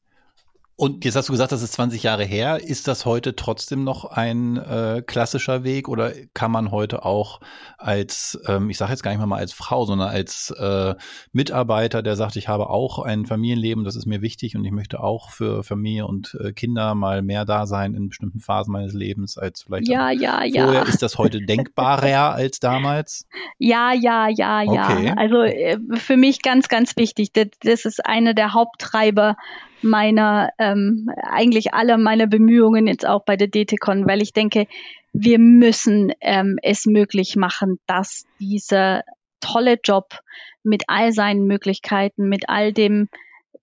Und 0.81 1.05
jetzt 1.05 1.15
hast 1.15 1.29
du 1.29 1.35
gesagt, 1.35 1.53
das 1.53 1.61
ist 1.61 1.75
20 1.75 2.03
Jahre 2.05 2.25
her. 2.25 2.59
Ist 2.59 2.89
das 2.89 3.05
heute 3.05 3.37
trotzdem 3.37 3.85
noch 3.85 4.07
ein 4.07 4.57
äh, 4.57 5.03
klassischer 5.07 5.63
Weg 5.63 5.91
oder 5.91 6.11
kann 6.33 6.51
man 6.51 6.71
heute 6.71 7.05
auch 7.05 7.41
als, 7.77 8.41
ähm, 8.47 8.71
ich 8.71 8.79
sage 8.79 8.93
jetzt 8.93 9.03
gar 9.03 9.11
nicht 9.11 9.23
mal 9.23 9.37
als 9.37 9.53
Frau, 9.53 9.85
sondern 9.85 10.09
als 10.09 10.49
äh, 10.59 10.95
Mitarbeiter, 11.33 12.03
der 12.03 12.17
sagt, 12.17 12.37
ich 12.37 12.49
habe 12.49 12.71
auch 12.71 12.99
ein 12.99 13.27
Familienleben, 13.27 13.85
das 13.85 13.95
ist 13.95 14.07
mir 14.07 14.23
wichtig 14.23 14.57
und 14.57 14.65
ich 14.65 14.73
möchte 14.73 15.03
auch 15.03 15.29
für 15.29 15.65
Familie 15.65 16.07
und 16.07 16.35
äh, 16.43 16.55
Kinder 16.55 16.95
mal 16.95 17.21
mehr 17.21 17.45
da 17.45 17.67
sein 17.67 17.93
in 17.93 18.09
bestimmten 18.09 18.41
Phasen 18.41 18.73
meines 18.73 18.95
Lebens 18.95 19.37
als 19.37 19.65
vielleicht 19.65 19.87
ja, 19.87 20.11
ja, 20.11 20.39
vorher. 20.39 20.73
Ja. 20.73 20.83
Ist 20.85 21.03
das 21.03 21.19
heute 21.19 21.43
denkbarer 21.43 22.33
als 22.35 22.59
damals? 22.59 23.27
Ja, 23.59 23.93
ja, 23.93 24.29
ja, 24.29 24.63
okay. 24.63 25.09
ja. 25.09 25.15
Also 25.19 25.43
äh, 25.43 25.77
für 25.97 26.17
mich 26.17 26.41
ganz, 26.41 26.69
ganz 26.69 26.97
wichtig. 26.97 27.35
Das, 27.35 27.49
das 27.61 27.85
ist 27.85 28.07
einer 28.07 28.33
der 28.33 28.55
Haupttreiber 28.55 29.37
meiner, 29.83 30.51
ähm, 30.59 31.09
eigentlich 31.23 31.75
aller 31.75 31.99
meiner 31.99 32.27
Bemühungen 32.27 32.87
jetzt 32.87 33.07
auch 33.07 33.25
bei 33.25 33.37
der 33.37 33.49
DTCon, 33.49 34.07
weil 34.07 34.23
ich 34.23 34.33
denke, 34.33 34.67
wir 35.13 35.39
müssen 35.39 36.13
ähm, 36.21 36.59
es 36.63 36.87
möglich 36.87 37.37
machen, 37.37 37.79
dass 37.87 38.25
dieser 38.39 39.03
tolle 39.41 39.79
Job 39.83 40.19
mit 40.63 40.85
all 40.89 41.13
seinen 41.13 41.47
Möglichkeiten, 41.47 42.29
mit 42.29 42.49
all 42.49 42.73
dem 42.73 43.09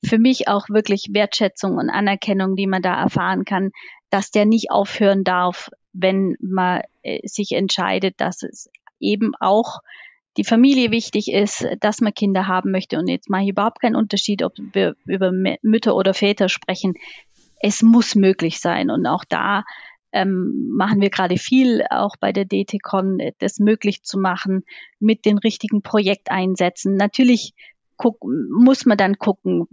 für 0.03 0.19
mich 0.19 0.47
auch 0.47 0.69
wirklich 0.69 1.07
Wertschätzung 1.11 1.77
und 1.77 1.89
Anerkennung, 1.89 2.55
die 2.55 2.67
man 2.67 2.81
da 2.81 2.99
erfahren 2.99 3.45
kann, 3.45 3.71
dass 4.09 4.31
der 4.31 4.45
nicht 4.45 4.71
aufhören 4.71 5.23
darf, 5.23 5.69
wenn 5.93 6.35
man 6.39 6.81
äh, 7.01 7.25
sich 7.27 7.51
entscheidet, 7.53 8.15
dass 8.19 8.43
es 8.43 8.69
eben 8.99 9.33
auch 9.39 9.79
die 10.37 10.43
Familie 10.43 10.91
wichtig 10.91 11.31
ist, 11.31 11.67
dass 11.79 12.01
man 12.01 12.13
Kinder 12.13 12.47
haben 12.47 12.71
möchte. 12.71 12.97
Und 12.97 13.07
jetzt 13.07 13.29
mache 13.29 13.43
ich 13.43 13.49
überhaupt 13.49 13.81
keinen 13.81 13.95
Unterschied, 13.95 14.43
ob 14.43 14.53
wir 14.73 14.95
über 15.05 15.31
Mütter 15.61 15.95
oder 15.95 16.13
Väter 16.13 16.47
sprechen. 16.49 16.93
Es 17.59 17.81
muss 17.81 18.15
möglich 18.15 18.59
sein. 18.59 18.89
Und 18.91 19.07
auch 19.07 19.25
da 19.25 19.63
ähm, 20.11 20.69
machen 20.75 21.01
wir 21.01 21.09
gerade 21.09 21.37
viel, 21.37 21.83
auch 21.89 22.15
bei 22.19 22.31
der 22.31 22.45
DTCon, 22.45 23.19
das 23.39 23.59
möglich 23.59 24.03
zu 24.03 24.19
machen 24.19 24.63
mit 24.99 25.25
den 25.25 25.37
richtigen 25.37 25.81
Projekteinsätzen. 25.81 26.95
Natürlich 26.95 27.53
guck, 27.97 28.23
muss 28.23 28.85
man 28.85 28.97
dann 28.97 29.17
gucken, 29.17 29.67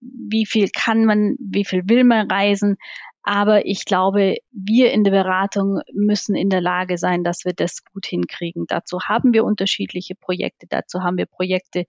wie 0.00 0.46
viel 0.46 0.68
kann 0.68 1.04
man, 1.04 1.36
wie 1.38 1.64
viel 1.64 1.88
will 1.88 2.04
man 2.04 2.30
reisen. 2.30 2.76
Aber 3.22 3.66
ich 3.66 3.84
glaube, 3.84 4.36
wir 4.52 4.92
in 4.92 5.04
der 5.04 5.10
Beratung 5.10 5.80
müssen 5.92 6.34
in 6.34 6.48
der 6.48 6.60
Lage 6.60 6.96
sein, 6.96 7.24
dass 7.24 7.44
wir 7.44 7.52
das 7.52 7.84
gut 7.84 8.06
hinkriegen. 8.06 8.64
Dazu 8.68 9.00
haben 9.06 9.32
wir 9.32 9.44
unterschiedliche 9.44 10.14
Projekte. 10.14 10.66
Dazu 10.68 11.02
haben 11.02 11.18
wir 11.18 11.26
Projekte, 11.26 11.84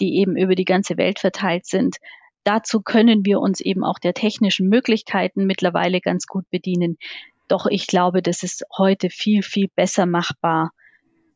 die 0.00 0.16
eben 0.18 0.36
über 0.36 0.54
die 0.54 0.64
ganze 0.64 0.96
Welt 0.96 1.18
verteilt 1.20 1.66
sind. 1.66 1.96
Dazu 2.44 2.80
können 2.80 3.24
wir 3.24 3.40
uns 3.40 3.60
eben 3.60 3.84
auch 3.84 3.98
der 3.98 4.14
technischen 4.14 4.68
Möglichkeiten 4.68 5.46
mittlerweile 5.46 6.00
ganz 6.00 6.26
gut 6.26 6.48
bedienen. 6.50 6.96
Doch 7.48 7.66
ich 7.66 7.86
glaube, 7.86 8.22
das 8.22 8.42
ist 8.42 8.64
heute 8.76 9.10
viel, 9.10 9.42
viel 9.42 9.68
besser 9.74 10.06
machbar, 10.06 10.70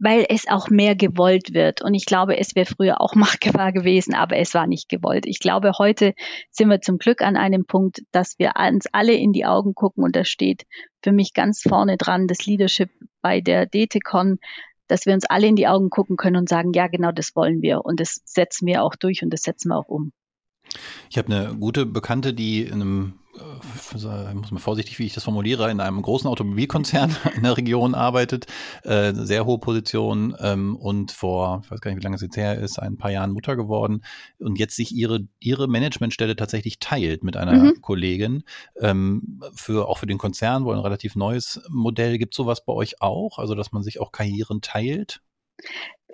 weil 0.05 0.27
es 0.29 0.47
auch 0.47 0.69
mehr 0.69 0.95
gewollt 0.95 1.55
wird. 1.55 1.81
Und 1.81 1.95
ich 1.95 2.05
glaube, 2.05 2.37
es 2.37 2.55
wäre 2.55 2.67
früher 2.67 3.01
auch 3.01 3.14
machbar 3.14 3.73
gewesen, 3.73 4.14
aber 4.14 4.37
es 4.37 4.53
war 4.53 4.67
nicht 4.67 4.90
gewollt. 4.90 5.25
Ich 5.27 5.40
glaube, 5.40 5.73
heute 5.79 6.12
sind 6.51 6.69
wir 6.69 6.83
zum 6.83 6.99
Glück 6.99 7.23
an 7.23 7.38
einem 7.38 7.64
Punkt, 7.64 8.03
dass 8.12 8.38
wir 8.38 8.53
uns 8.57 8.87
alle 8.93 9.14
in 9.14 9.33
die 9.33 9.47
Augen 9.47 9.75
gucken 9.75 10.05
und 10.05 10.14
da 10.14 10.25
steht 10.25 10.64
für 11.03 11.12
mich 11.12 11.33
ganz 11.33 11.62
vorne 11.62 11.97
dran 11.97 12.27
das 12.27 12.45
Leadership 12.45 12.90
bei 13.23 13.40
der 13.40 13.67
DTCon, 13.67 14.37
dass 14.88 15.07
wir 15.07 15.14
uns 15.14 15.25
alle 15.25 15.47
in 15.47 15.57
die 15.57 15.69
Augen 15.69 15.88
gucken 15.88 16.17
können 16.17 16.37
und 16.37 16.51
sagen, 16.51 16.73
ja, 16.75 16.87
genau 16.87 17.11
das 17.11 17.35
wollen 17.35 17.62
wir 17.62 17.87
und 17.87 17.99
das 17.99 18.21
setzen 18.27 18.67
wir 18.67 18.83
auch 18.83 18.97
durch 18.97 19.23
und 19.23 19.31
das 19.31 19.40
setzen 19.40 19.71
wir 19.71 19.79
auch 19.79 19.88
um. 19.88 20.12
Ich 21.11 21.18
habe 21.18 21.35
eine 21.35 21.55
gute 21.55 21.87
Bekannte, 21.87 22.35
die 22.35 22.62
in 22.62 22.74
einem 22.74 23.14
äh, 23.37 23.94
ich 23.94 24.35
muss 24.35 24.50
mal 24.50 24.59
vorsichtig, 24.59 24.98
wie 24.98 25.07
ich 25.07 25.14
das 25.14 25.24
formuliere, 25.24 25.70
in 25.70 25.81
einem 25.81 26.03
großen 26.03 26.29
Automobilkonzern 26.29 27.16
in 27.37 27.42
der 27.42 27.57
Region 27.57 27.94
arbeitet, 27.94 28.46
äh, 28.83 29.12
sehr 29.14 29.46
hohe 29.46 29.59
Position 29.59 30.37
ähm, 30.40 30.77
und 30.77 31.12
vor, 31.12 31.62
ich 31.64 31.70
weiß 31.70 31.81
gar 31.81 31.90
nicht, 31.90 32.00
wie 32.00 32.05
lange 32.05 32.16
es 32.16 32.22
jetzt 32.22 32.37
her 32.37 32.59
ist, 32.59 32.79
ein 32.79 32.96
paar 32.96 33.11
Jahren 33.11 33.33
Mutter 33.33 33.57
geworden 33.57 34.05
und 34.38 34.59
jetzt 34.59 34.77
sich 34.77 34.94
ihre, 34.94 35.27
ihre 35.40 35.68
Managementstelle 35.68 36.37
tatsächlich 36.37 36.79
teilt 36.79 37.24
mit 37.24 37.37
einer 37.37 37.55
mhm. 37.55 37.81
Kollegin. 37.81 38.44
Ähm, 38.81 39.42
für, 39.55 39.88
auch 39.88 39.98
für 39.98 40.07
den 40.07 40.18
Konzern, 40.18 40.64
wo 40.64 40.72
ein 40.72 40.79
relativ 40.79 41.16
neues 41.16 41.61
Modell 41.68 42.18
gibt, 42.18 42.35
sowas 42.35 42.64
bei 42.64 42.72
euch 42.72 43.00
auch? 43.00 43.38
Also, 43.38 43.55
dass 43.55 43.72
man 43.72 43.83
sich 43.83 44.00
auch 44.00 44.12
Karrieren 44.12 44.61
teilt? 44.61 45.20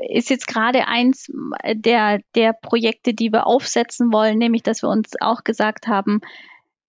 Ist 0.08 0.30
jetzt 0.30 0.46
gerade 0.46 0.86
eins 0.88 1.30
der, 1.74 2.20
der 2.34 2.52
Projekte, 2.52 3.14
die 3.14 3.32
wir 3.32 3.46
aufsetzen 3.46 4.12
wollen, 4.12 4.38
nämlich 4.38 4.62
dass 4.62 4.82
wir 4.82 4.88
uns 4.88 5.12
auch 5.20 5.44
gesagt 5.44 5.86
haben, 5.86 6.20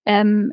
ähm, 0.06 0.52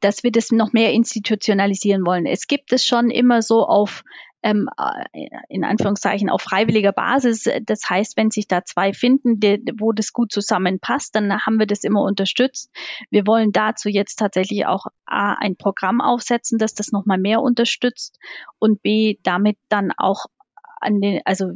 dass 0.00 0.24
wir 0.24 0.32
das 0.32 0.50
noch 0.50 0.72
mehr 0.72 0.92
institutionalisieren 0.92 2.04
wollen. 2.04 2.26
Es 2.26 2.46
gibt 2.46 2.72
es 2.72 2.86
schon 2.86 3.10
immer 3.10 3.42
so 3.42 3.66
auf 3.66 4.02
ähm, 4.42 4.68
äh, 5.12 5.28
in 5.48 5.64
Anführungszeichen 5.64 6.28
auf 6.28 6.42
freiwilliger 6.42 6.92
Basis. 6.92 7.48
Das 7.62 7.88
heißt, 7.88 8.16
wenn 8.16 8.30
sich 8.30 8.48
da 8.48 8.64
zwei 8.64 8.92
finden, 8.92 9.38
die, 9.38 9.62
wo 9.78 9.92
das 9.92 10.12
gut 10.12 10.32
zusammenpasst, 10.32 11.14
dann 11.14 11.44
haben 11.46 11.58
wir 11.58 11.66
das 11.66 11.84
immer 11.84 12.02
unterstützt. 12.02 12.70
Wir 13.10 13.26
wollen 13.26 13.52
dazu 13.52 13.88
jetzt 13.88 14.16
tatsächlich 14.16 14.66
auch 14.66 14.86
A, 15.06 15.34
ein 15.34 15.56
Programm 15.56 16.00
aufsetzen, 16.00 16.58
das 16.58 16.74
das 16.74 16.90
nochmal 16.90 17.18
mehr 17.18 17.40
unterstützt 17.40 18.18
und 18.58 18.82
B, 18.82 19.18
damit 19.22 19.58
dann 19.68 19.92
auch 19.96 20.26
an 20.82 21.00
den, 21.00 21.20
also 21.24 21.52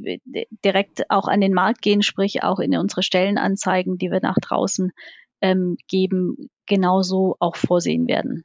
direkt 0.64 1.10
auch 1.10 1.28
an 1.28 1.40
den 1.40 1.52
Markt 1.52 1.82
gehen, 1.82 2.02
sprich 2.02 2.42
auch 2.42 2.58
in 2.58 2.76
unsere 2.76 3.02
Stellenanzeigen, 3.02 3.98
die 3.98 4.10
wir 4.10 4.20
nach 4.22 4.36
draußen 4.40 4.92
ähm, 5.40 5.76
geben, 5.88 6.48
genauso 6.66 7.36
auch 7.40 7.56
vorsehen 7.56 8.08
werden. 8.08 8.44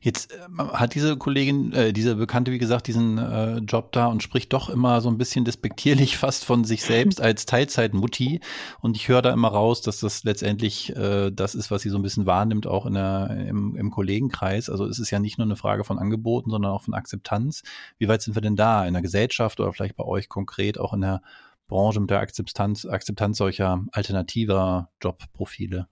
Jetzt 0.00 0.32
äh, 0.32 0.38
hat 0.58 0.94
diese 0.94 1.16
Kollegin, 1.16 1.72
äh, 1.72 1.92
diese 1.92 2.16
Bekannte, 2.16 2.52
wie 2.52 2.58
gesagt, 2.58 2.86
diesen 2.86 3.18
äh, 3.18 3.58
Job 3.58 3.92
da 3.92 4.06
und 4.06 4.22
spricht 4.22 4.52
doch 4.52 4.70
immer 4.70 5.00
so 5.00 5.08
ein 5.08 5.18
bisschen 5.18 5.44
despektierlich 5.44 6.16
fast 6.18 6.44
von 6.44 6.64
sich 6.64 6.82
selbst 6.82 7.20
als 7.20 7.46
Teilzeitmutti. 7.46 8.40
Und 8.80 8.96
ich 8.96 9.08
höre 9.08 9.22
da 9.22 9.32
immer 9.32 9.48
raus, 9.48 9.82
dass 9.82 10.00
das 10.00 10.24
letztendlich 10.24 10.94
äh, 10.96 11.30
das 11.30 11.54
ist, 11.54 11.70
was 11.70 11.82
sie 11.82 11.90
so 11.90 11.98
ein 11.98 12.02
bisschen 12.02 12.26
wahrnimmt, 12.26 12.66
auch 12.66 12.86
in 12.86 12.94
der, 12.94 13.30
im, 13.48 13.76
im 13.76 13.90
Kollegenkreis. 13.90 14.70
Also 14.70 14.86
es 14.86 14.98
ist 14.98 15.10
ja 15.10 15.18
nicht 15.18 15.38
nur 15.38 15.46
eine 15.46 15.56
Frage 15.56 15.84
von 15.84 15.98
Angeboten, 15.98 16.50
sondern 16.50 16.72
auch 16.72 16.82
von 16.82 16.94
Akzeptanz. 16.94 17.62
Wie 17.98 18.08
weit 18.08 18.22
sind 18.22 18.34
wir 18.34 18.42
denn 18.42 18.56
da 18.56 18.86
in 18.86 18.94
der 18.94 19.02
Gesellschaft 19.02 19.60
oder 19.60 19.72
vielleicht 19.72 19.96
bei 19.96 20.04
euch 20.04 20.28
konkret 20.28 20.78
auch 20.78 20.92
in 20.94 21.02
der 21.02 21.22
Branche 21.68 22.00
mit 22.00 22.10
der 22.10 22.20
Akzeptanz, 22.20 22.86
Akzeptanz 22.86 23.38
solcher 23.38 23.84
alternativer 23.92 24.90
Jobprofile? 25.00 25.86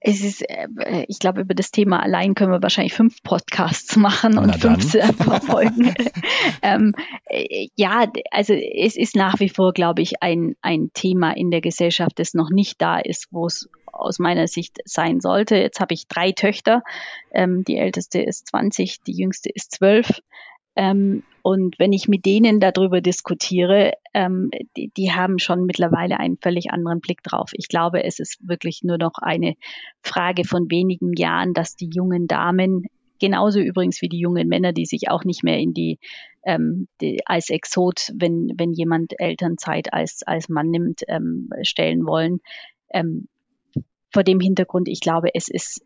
Es 0.00 0.22
ist, 0.22 0.42
äh, 0.48 1.04
ich 1.08 1.18
glaube, 1.18 1.42
über 1.42 1.54
das 1.54 1.70
Thema 1.70 2.02
allein 2.02 2.34
können 2.34 2.52
wir 2.52 2.62
wahrscheinlich 2.62 2.94
fünf 2.94 3.22
Podcasts 3.22 3.96
machen 3.96 4.38
und 4.38 4.56
fünf 4.56 4.90
verfolgen. 4.90 5.94
ähm, 6.62 6.94
äh, 7.26 7.68
ja, 7.76 8.10
also 8.30 8.54
es 8.54 8.96
ist 8.96 9.14
nach 9.14 9.38
wie 9.40 9.50
vor, 9.50 9.72
glaube 9.72 10.00
ich, 10.00 10.22
ein, 10.22 10.56
ein 10.62 10.90
Thema 10.94 11.36
in 11.36 11.50
der 11.50 11.60
Gesellschaft, 11.60 12.18
das 12.18 12.32
noch 12.32 12.48
nicht 12.50 12.80
da 12.80 12.98
ist, 12.98 13.28
wo 13.30 13.46
es 13.46 13.68
aus 13.92 14.18
meiner 14.18 14.46
Sicht 14.46 14.78
sein 14.86 15.20
sollte. 15.20 15.56
Jetzt 15.56 15.80
habe 15.80 15.92
ich 15.92 16.08
drei 16.08 16.32
Töchter. 16.32 16.82
Ähm, 17.32 17.64
die 17.64 17.76
älteste 17.76 18.22
ist 18.22 18.48
20, 18.48 19.02
die 19.02 19.12
jüngste 19.12 19.50
ist 19.50 19.72
12. 19.72 20.20
Ähm, 20.76 21.24
und 21.42 21.78
wenn 21.78 21.92
ich 21.92 22.08
mit 22.08 22.26
denen 22.26 22.60
darüber 22.60 23.00
diskutiere, 23.00 23.92
ähm, 24.14 24.50
die, 24.76 24.90
die, 24.96 25.12
haben 25.12 25.38
schon 25.38 25.64
mittlerweile 25.64 26.18
einen 26.18 26.36
völlig 26.36 26.70
anderen 26.70 27.00
Blick 27.00 27.22
drauf. 27.22 27.50
Ich 27.54 27.68
glaube, 27.68 28.04
es 28.04 28.18
ist 28.18 28.38
wirklich 28.46 28.82
nur 28.82 28.98
noch 28.98 29.14
eine 29.20 29.54
Frage 30.02 30.44
von 30.44 30.70
wenigen 30.70 31.12
Jahren, 31.14 31.54
dass 31.54 31.76
die 31.76 31.90
jungen 31.92 32.26
Damen, 32.26 32.86
genauso 33.20 33.60
übrigens 33.60 34.02
wie 34.02 34.08
die 34.08 34.20
jungen 34.20 34.48
Männer, 34.48 34.72
die 34.72 34.86
sich 34.86 35.10
auch 35.10 35.24
nicht 35.24 35.42
mehr 35.42 35.58
in 35.58 35.72
die, 35.72 35.98
ähm, 36.44 36.88
die 37.00 37.20
als 37.26 37.50
Exot, 37.50 38.10
wenn, 38.14 38.52
wenn 38.56 38.72
jemand 38.72 39.18
Elternzeit 39.18 39.92
als, 39.92 40.22
als 40.26 40.48
Mann 40.48 40.70
nimmt, 40.70 41.02
ähm, 41.08 41.50
stellen 41.62 42.06
wollen. 42.06 42.40
Ähm, 42.92 43.28
vor 44.12 44.24
dem 44.24 44.40
Hintergrund, 44.40 44.88
ich 44.88 45.00
glaube, 45.00 45.28
es 45.34 45.48
ist 45.48 45.82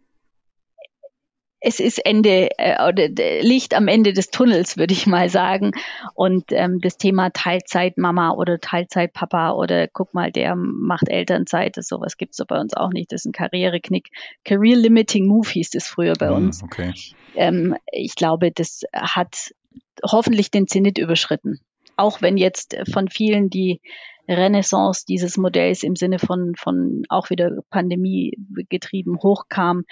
es 1.65 1.81
ist 1.81 2.05
Ende 2.05 2.51
äh, 2.59 2.77
oder 2.87 3.09
Licht 3.41 3.75
am 3.75 3.89
Ende 3.89 4.13
des 4.13 4.31
Tunnels, 4.31 4.77
würde 4.77 4.93
ich 4.93 5.07
mal 5.07 5.31
sagen. 5.31 5.73
Und 6.15 6.45
ähm, 6.51 6.79
das 6.81 6.99
Thema 6.99 7.31
Teilzeitmama 7.31 8.33
oder 8.33 8.61
Teilzeitpapa 8.61 9.53
oder 9.53 9.89
guck 9.89 10.13
mal, 10.13 10.31
der 10.31 10.57
macht 10.57 11.09
Elternzeit, 11.09 11.79
das 11.79 11.89
sowas 11.89 12.19
gibt's 12.19 12.37
so 12.37 12.45
bei 12.45 12.61
uns 12.61 12.75
auch 12.75 12.91
nicht. 12.91 13.13
Das 13.13 13.23
ist 13.23 13.27
ein 13.27 13.33
Karriereknick. 13.33 14.11
Career 14.45 14.77
Limiting 14.77 15.27
Move 15.27 15.49
hieß 15.49 15.71
das 15.71 15.87
früher 15.87 16.13
bei 16.19 16.29
hm, 16.29 16.35
uns. 16.35 16.63
Okay. 16.63 16.93
Ähm, 17.35 17.77
ich 17.91 18.15
glaube, 18.15 18.53
das 18.53 18.83
hat 18.93 19.55
hoffentlich 20.03 20.51
den 20.51 20.69
Zenit 20.69 20.99
überschritten. 20.99 21.61
Auch 21.97 22.21
wenn 22.21 22.37
jetzt 22.37 22.77
von 22.93 23.09
vielen 23.09 23.49
die 23.49 23.81
Renaissance 24.29 25.05
dieses 25.07 25.37
Modells 25.37 25.83
im 25.83 25.97
Sinne 25.97 26.19
von, 26.19 26.55
von 26.57 27.05
auch 27.09 27.31
wieder 27.31 27.51
Pandemie 27.71 28.33
getrieben 28.69 29.19
hochkam 29.23 29.85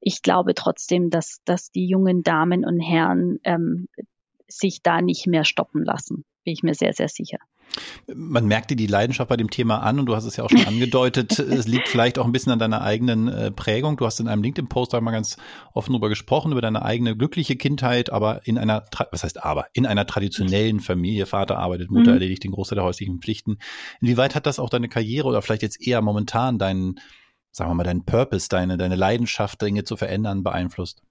ich 0.00 0.22
glaube 0.22 0.54
trotzdem, 0.54 1.10
dass, 1.10 1.40
dass 1.44 1.70
die 1.70 1.86
jungen 1.86 2.22
Damen 2.22 2.64
und 2.64 2.80
Herren 2.80 3.38
ähm, 3.44 3.86
sich 4.48 4.82
da 4.82 5.00
nicht 5.00 5.26
mehr 5.26 5.44
stoppen 5.44 5.84
lassen. 5.84 6.24
Bin 6.44 6.54
ich 6.54 6.62
mir 6.62 6.74
sehr, 6.74 6.92
sehr 6.94 7.08
sicher. 7.08 7.38
Man 8.12 8.46
merkt 8.46 8.70
dir 8.70 8.76
die 8.76 8.86
Leidenschaft 8.86 9.28
bei 9.28 9.36
dem 9.36 9.50
Thema 9.50 9.78
an 9.78 10.00
und 10.00 10.06
du 10.06 10.16
hast 10.16 10.24
es 10.24 10.36
ja 10.36 10.44
auch 10.44 10.50
schon 10.50 10.64
angedeutet. 10.66 11.38
es 11.38 11.68
liegt 11.68 11.88
vielleicht 11.88 12.18
auch 12.18 12.24
ein 12.24 12.32
bisschen 12.32 12.50
an 12.50 12.58
deiner 12.58 12.80
eigenen 12.80 13.28
äh, 13.28 13.50
Prägung. 13.50 13.96
Du 13.96 14.06
hast 14.06 14.18
in 14.20 14.26
einem 14.26 14.42
LinkedIn-Post 14.42 14.94
einmal 14.94 15.12
ganz 15.12 15.36
offen 15.74 15.92
darüber 15.92 16.08
gesprochen, 16.08 16.52
über 16.52 16.62
deine 16.62 16.82
eigene 16.82 17.16
glückliche 17.16 17.56
Kindheit, 17.56 18.10
aber 18.10 18.46
in 18.46 18.58
einer, 18.58 18.86
was 19.12 19.22
heißt 19.22 19.44
aber, 19.44 19.66
in 19.74 19.86
einer 19.86 20.06
traditionellen 20.06 20.80
Familie. 20.80 21.26
Vater 21.26 21.58
arbeitet, 21.58 21.90
Mutter 21.90 22.10
mhm. 22.10 22.16
erledigt 22.16 22.42
den 22.42 22.52
Großteil 22.52 22.76
der 22.76 22.84
häuslichen 22.84 23.20
Pflichten. 23.20 23.58
Inwieweit 24.00 24.34
hat 24.34 24.46
das 24.46 24.58
auch 24.58 24.70
deine 24.70 24.88
Karriere 24.88 25.28
oder 25.28 25.42
vielleicht 25.42 25.62
jetzt 25.62 25.86
eher 25.86 26.00
momentan 26.00 26.58
deinen 26.58 26.98
sagen 27.52 27.70
wir 27.70 27.74
mal, 27.74 27.84
deinen 27.84 28.04
Purpose, 28.04 28.48
deine, 28.48 28.76
deine 28.76 28.96
Leidenschaft, 28.96 29.60
Dinge 29.62 29.84
zu 29.84 29.96
verändern, 29.96 30.42
beeinflusst? 30.42 31.02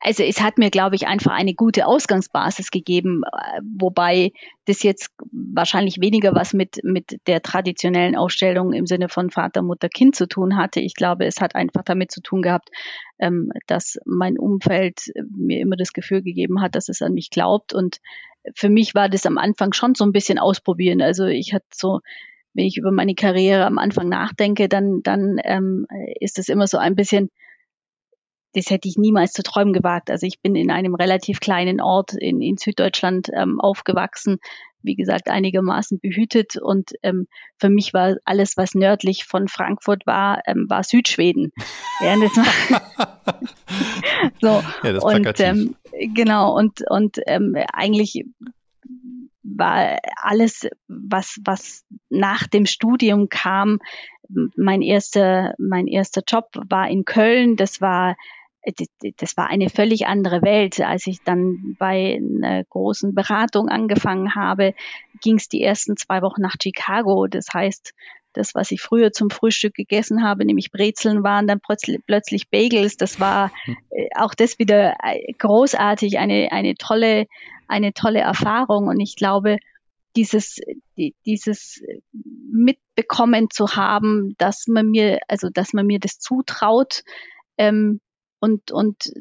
Also 0.00 0.22
es 0.22 0.40
hat 0.40 0.58
mir, 0.58 0.70
glaube 0.70 0.94
ich, 0.94 1.08
einfach 1.08 1.32
eine 1.32 1.54
gute 1.54 1.86
Ausgangsbasis 1.86 2.70
gegeben, 2.70 3.22
äh, 3.24 3.60
wobei 3.78 4.32
das 4.64 4.84
jetzt 4.84 5.10
wahrscheinlich 5.32 6.00
weniger 6.00 6.34
was 6.34 6.54
mit, 6.54 6.78
mit 6.84 7.18
der 7.26 7.42
traditionellen 7.42 8.14
Ausstellung 8.14 8.72
im 8.72 8.86
Sinne 8.86 9.08
von 9.08 9.30
Vater, 9.30 9.60
Mutter, 9.60 9.88
Kind 9.88 10.14
zu 10.14 10.28
tun 10.28 10.56
hatte. 10.56 10.78
Ich 10.78 10.94
glaube, 10.94 11.26
es 11.26 11.40
hat 11.40 11.56
einfach 11.56 11.82
damit 11.82 12.12
zu 12.12 12.20
tun 12.22 12.42
gehabt, 12.42 12.70
ähm, 13.18 13.50
dass 13.66 13.98
mein 14.06 14.38
Umfeld 14.38 15.12
mir 15.36 15.60
immer 15.60 15.76
das 15.76 15.92
Gefühl 15.92 16.22
gegeben 16.22 16.60
hat, 16.60 16.76
dass 16.76 16.88
es 16.88 17.02
an 17.02 17.14
mich 17.14 17.30
glaubt. 17.30 17.74
Und 17.74 17.98
für 18.54 18.68
mich 18.68 18.94
war 18.94 19.08
das 19.08 19.26
am 19.26 19.36
Anfang 19.36 19.72
schon 19.72 19.96
so 19.96 20.04
ein 20.04 20.12
bisschen 20.12 20.38
ausprobieren. 20.38 21.02
Also 21.02 21.26
ich 21.26 21.52
hatte 21.52 21.66
so 21.74 22.00
wenn 22.58 22.66
ich 22.66 22.76
über 22.76 22.90
meine 22.90 23.14
Karriere 23.14 23.66
am 23.66 23.78
Anfang 23.78 24.08
nachdenke, 24.08 24.68
dann, 24.68 25.00
dann 25.04 25.36
ähm, 25.44 25.86
ist 26.18 26.40
es 26.40 26.48
immer 26.48 26.66
so 26.66 26.76
ein 26.76 26.96
bisschen, 26.96 27.30
das 28.52 28.70
hätte 28.70 28.88
ich 28.88 28.96
niemals 28.96 29.32
zu 29.32 29.44
träumen 29.44 29.72
gewagt. 29.72 30.10
Also 30.10 30.26
ich 30.26 30.40
bin 30.42 30.56
in 30.56 30.72
einem 30.72 30.96
relativ 30.96 31.38
kleinen 31.38 31.80
Ort 31.80 32.14
in, 32.14 32.42
in 32.42 32.56
Süddeutschland 32.56 33.28
ähm, 33.32 33.60
aufgewachsen, 33.60 34.38
wie 34.82 34.96
gesagt, 34.96 35.28
einigermaßen 35.28 36.00
behütet. 36.00 36.56
Und 36.60 36.94
ähm, 37.04 37.28
für 37.60 37.68
mich 37.68 37.94
war 37.94 38.16
alles, 38.24 38.56
was 38.56 38.74
nördlich 38.74 39.22
von 39.22 39.46
Frankfurt 39.46 40.04
war, 40.04 40.42
ähm, 40.44 40.66
war 40.68 40.82
Südschweden. 40.82 41.52
Ja, 42.00 42.14
das 42.16 42.36
war 42.36 43.40
so. 44.40 44.62
Ja, 44.84 44.92
das 44.92 45.04
und 45.04 45.40
ähm, 45.40 45.74
genau, 46.14 46.56
und, 46.56 46.80
und 46.88 47.18
ähm, 47.26 47.56
eigentlich 47.72 48.24
war 49.42 49.98
alles, 50.22 50.68
was, 50.88 51.38
was 51.44 51.84
nach 52.08 52.46
dem 52.46 52.66
Studium 52.66 53.28
kam, 53.28 53.78
mein 54.56 54.82
erster, 54.82 55.54
mein 55.58 55.86
erster 55.86 56.22
Job 56.26 56.50
war 56.68 56.88
in 56.88 57.04
Köln. 57.04 57.56
Das 57.56 57.80
war 57.80 58.16
das 59.16 59.36
war 59.36 59.48
eine 59.48 59.70
völlig 59.70 60.06
andere 60.06 60.42
Welt. 60.42 60.80
Als 60.80 61.06
ich 61.06 61.22
dann 61.24 61.76
bei 61.78 62.20
einer 62.20 62.64
großen 62.64 63.14
Beratung 63.14 63.68
angefangen 63.68 64.34
habe, 64.34 64.74
ging 65.22 65.36
es 65.36 65.48
die 65.48 65.62
ersten 65.62 65.96
zwei 65.96 66.22
Wochen 66.22 66.42
nach 66.42 66.56
Chicago. 66.60 67.26
Das 67.28 67.46
heißt, 67.54 67.94
das, 68.34 68.54
was 68.54 68.70
ich 68.70 68.80
früher 68.80 69.12
zum 69.12 69.30
Frühstück 69.30 69.74
gegessen 69.74 70.22
habe, 70.22 70.44
nämlich 70.44 70.70
Brezeln, 70.70 71.22
waren 71.22 71.46
dann 71.46 71.60
plötzlich, 71.60 72.50
Bagels. 72.50 72.96
Das 72.96 73.20
war 73.20 73.50
hm. 73.64 73.76
äh, 73.90 74.08
auch 74.16 74.34
das 74.34 74.58
wieder 74.58 74.96
äh, 75.02 75.32
großartig, 75.32 76.18
eine, 76.18 76.52
eine 76.52 76.74
tolle, 76.74 77.26
eine 77.68 77.92
tolle 77.92 78.20
Erfahrung. 78.20 78.88
Und 78.88 79.00
ich 79.00 79.16
glaube, 79.16 79.58
dieses, 80.16 80.56
die, 80.96 81.14
dieses 81.26 81.82
mitbekommen 82.12 83.48
zu 83.50 83.76
haben, 83.76 84.34
dass 84.38 84.66
man 84.66 84.88
mir, 84.88 85.20
also 85.28 85.48
dass 85.48 85.72
man 85.72 85.86
mir 85.86 86.00
das 86.00 86.18
zutraut, 86.18 87.02
ähm, 87.56 88.00
und, 88.40 88.70
und 88.70 89.12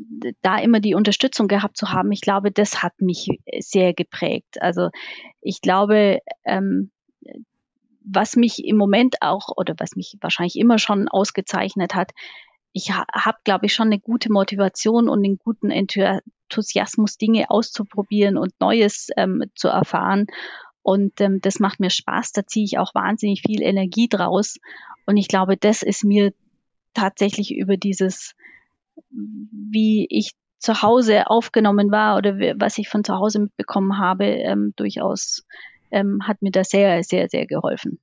da 0.41 0.59
immer 0.59 0.79
die 0.79 0.93
Unterstützung 0.93 1.47
gehabt 1.47 1.77
zu 1.77 1.91
haben, 1.91 2.11
ich 2.11 2.21
glaube, 2.21 2.51
das 2.51 2.83
hat 2.83 3.01
mich 3.01 3.27
sehr 3.59 3.93
geprägt. 3.93 4.61
Also 4.61 4.89
ich 5.41 5.61
glaube, 5.61 6.19
ähm, 6.45 6.91
was 8.03 8.35
mich 8.35 8.63
im 8.63 8.77
Moment 8.77 9.17
auch 9.21 9.49
oder 9.55 9.73
was 9.79 9.95
mich 9.95 10.17
wahrscheinlich 10.21 10.55
immer 10.55 10.77
schon 10.77 11.07
ausgezeichnet 11.07 11.95
hat, 11.95 12.11
ich 12.77 12.91
ha 12.91 13.05
habe, 13.13 13.37
glaube 13.43 13.65
ich, 13.65 13.73
schon 13.73 13.87
eine 13.87 13.99
gute 13.99 14.31
Motivation 14.31 15.09
und 15.09 15.23
einen 15.25 15.37
guten 15.37 15.71
Enthusiasmus, 15.71 17.17
Dinge 17.17 17.49
auszuprobieren 17.49 18.37
und 18.37 18.53
Neues 18.59 19.09
ähm, 19.17 19.43
zu 19.55 19.67
erfahren. 19.67 20.27
Und 20.81 21.19
ähm, 21.19 21.41
das 21.41 21.59
macht 21.59 21.79
mir 21.79 21.89
Spaß, 21.89 22.31
da 22.31 22.45
ziehe 22.45 22.65
ich 22.65 22.77
auch 22.77 22.95
wahnsinnig 22.95 23.41
viel 23.41 23.61
Energie 23.61 24.07
draus. 24.07 24.57
Und 25.05 25.17
ich 25.17 25.27
glaube, 25.27 25.57
das 25.57 25.81
ist 25.81 26.03
mir 26.03 26.33
tatsächlich 26.93 27.55
über 27.55 27.77
dieses 27.77 28.35
wie 29.09 30.07
ich 30.09 30.31
zu 30.59 30.81
Hause 30.81 31.27
aufgenommen 31.27 31.91
war 31.91 32.17
oder 32.17 32.35
was 32.59 32.77
ich 32.77 32.89
von 32.89 33.03
zu 33.03 33.15
Hause 33.15 33.39
mitbekommen 33.39 33.99
habe, 33.99 34.25
ähm, 34.25 34.73
durchaus 34.75 35.45
ähm, 35.91 36.21
hat 36.27 36.41
mir 36.41 36.51
das 36.51 36.69
sehr, 36.69 37.03
sehr, 37.03 37.29
sehr 37.29 37.45
geholfen. 37.45 37.99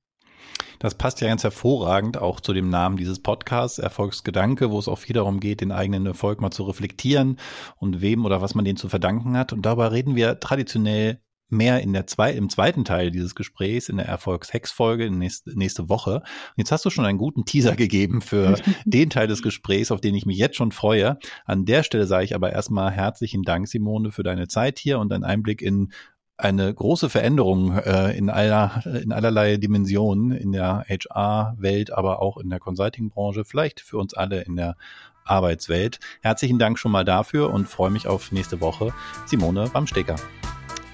Das 0.79 0.95
passt 0.95 1.21
ja 1.21 1.27
ganz 1.27 1.43
hervorragend 1.43 2.17
auch 2.17 2.39
zu 2.39 2.53
dem 2.53 2.69
Namen 2.69 2.97
dieses 2.97 3.21
Podcasts, 3.21 3.79
Erfolgsgedanke, 3.79 4.71
wo 4.71 4.79
es 4.79 4.87
auch 4.87 4.99
viel 4.99 5.13
darum 5.13 5.39
geht, 5.39 5.61
den 5.61 5.71
eigenen 5.71 6.05
Erfolg 6.05 6.41
mal 6.41 6.51
zu 6.51 6.63
reflektieren 6.63 7.39
und 7.77 8.01
wem 8.01 8.25
oder 8.25 8.41
was 8.41 8.55
man 8.55 8.65
den 8.65 8.77
zu 8.77 8.89
verdanken 8.89 9.37
hat. 9.37 9.53
Und 9.53 9.65
dabei 9.65 9.87
reden 9.87 10.15
wir 10.15 10.39
traditionell 10.39 11.21
mehr 11.49 11.81
in 11.81 11.93
der 11.93 12.07
zwei, 12.07 12.33
im 12.33 12.49
zweiten 12.49 12.85
Teil 12.85 13.11
dieses 13.11 13.35
Gesprächs, 13.35 13.89
in 13.89 13.97
der 13.97 14.07
Erfolgshex-Folge 14.07 15.11
nächste, 15.11 15.57
nächste 15.57 15.89
Woche. 15.89 16.15
Und 16.15 16.57
jetzt 16.57 16.71
hast 16.71 16.85
du 16.85 16.89
schon 16.89 17.05
einen 17.05 17.17
guten 17.17 17.45
Teaser 17.45 17.75
gegeben 17.75 18.21
für 18.21 18.55
den 18.85 19.09
Teil 19.09 19.27
des 19.27 19.41
Gesprächs, 19.41 19.91
auf 19.91 20.01
den 20.01 20.15
ich 20.15 20.25
mich 20.25 20.37
jetzt 20.37 20.55
schon 20.55 20.71
freue. 20.71 21.17
An 21.45 21.65
der 21.65 21.83
Stelle 21.83 22.07
sage 22.07 22.25
ich 22.25 22.35
aber 22.35 22.51
erstmal 22.51 22.91
herzlichen 22.91 23.43
Dank, 23.43 23.67
Simone, 23.67 24.11
für 24.11 24.23
deine 24.23 24.47
Zeit 24.47 24.79
hier 24.79 24.99
und 24.99 25.09
deinen 25.09 25.23
Einblick 25.23 25.61
in 25.61 25.91
eine 26.37 26.73
große 26.73 27.09
Veränderung 27.09 27.77
äh, 27.77 28.17
in, 28.17 28.29
aller, 28.29 28.83
in 28.85 29.11
allerlei 29.11 29.57
Dimensionen 29.57 30.31
in 30.31 30.51
der 30.51 30.85
HR-Welt, 30.87 31.93
aber 31.93 32.21
auch 32.21 32.37
in 32.37 32.49
der 32.49 32.59
Consulting-Branche, 32.59 33.45
vielleicht 33.45 33.79
für 33.79 33.97
uns 33.97 34.13
alle 34.13 34.41
in 34.41 34.55
der 34.55 34.75
Arbeitswelt. 35.23 35.99
Herzlichen 36.21 36.59
Dank 36.59 36.77
schon 36.77 36.91
mal 36.91 37.05
dafür 37.05 37.51
und 37.51 37.67
freue 37.67 37.89
mich 37.89 38.07
auf 38.07 38.31
nächste 38.31 38.61
Woche. 38.61 38.93
Simone 39.25 39.69
Bamstecker. 39.69 40.15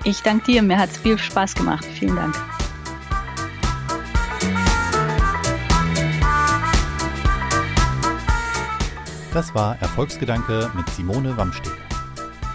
Ich 0.04 0.22
danke 0.22 0.46
dir, 0.46 0.62
mir 0.62 0.78
hat 0.78 0.92
es 0.92 0.98
viel 0.98 1.18
Spaß 1.18 1.56
gemacht. 1.56 1.86
Vielen 1.86 2.16
Dank. 2.16 2.36
Das 9.34 9.56
war 9.56 9.82
Erfolgsgedanke 9.82 10.72
mit 10.76 10.90
Simone 10.90 11.38
Wamsteger. 11.38 11.91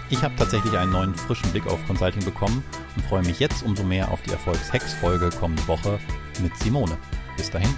Ich 0.09 0.23
habe 0.23 0.35
tatsächlich 0.37 0.77
einen 0.77 0.91
neuen 0.91 1.13
frischen 1.15 1.51
Blick 1.51 1.67
auf 1.67 1.85
Consulting 1.85 2.23
bekommen 2.23 2.63
und 2.95 3.05
freue 3.05 3.23
mich 3.23 3.39
jetzt 3.39 3.63
umso 3.63 3.83
mehr 3.83 4.09
auf 4.09 4.21
die 4.21 4.31
Erfolgshex-Folge 4.31 5.29
kommende 5.37 5.67
Woche 5.67 5.99
mit 6.41 6.55
Simone. 6.57 6.97
Bis 7.35 7.49
dahin. 7.49 7.73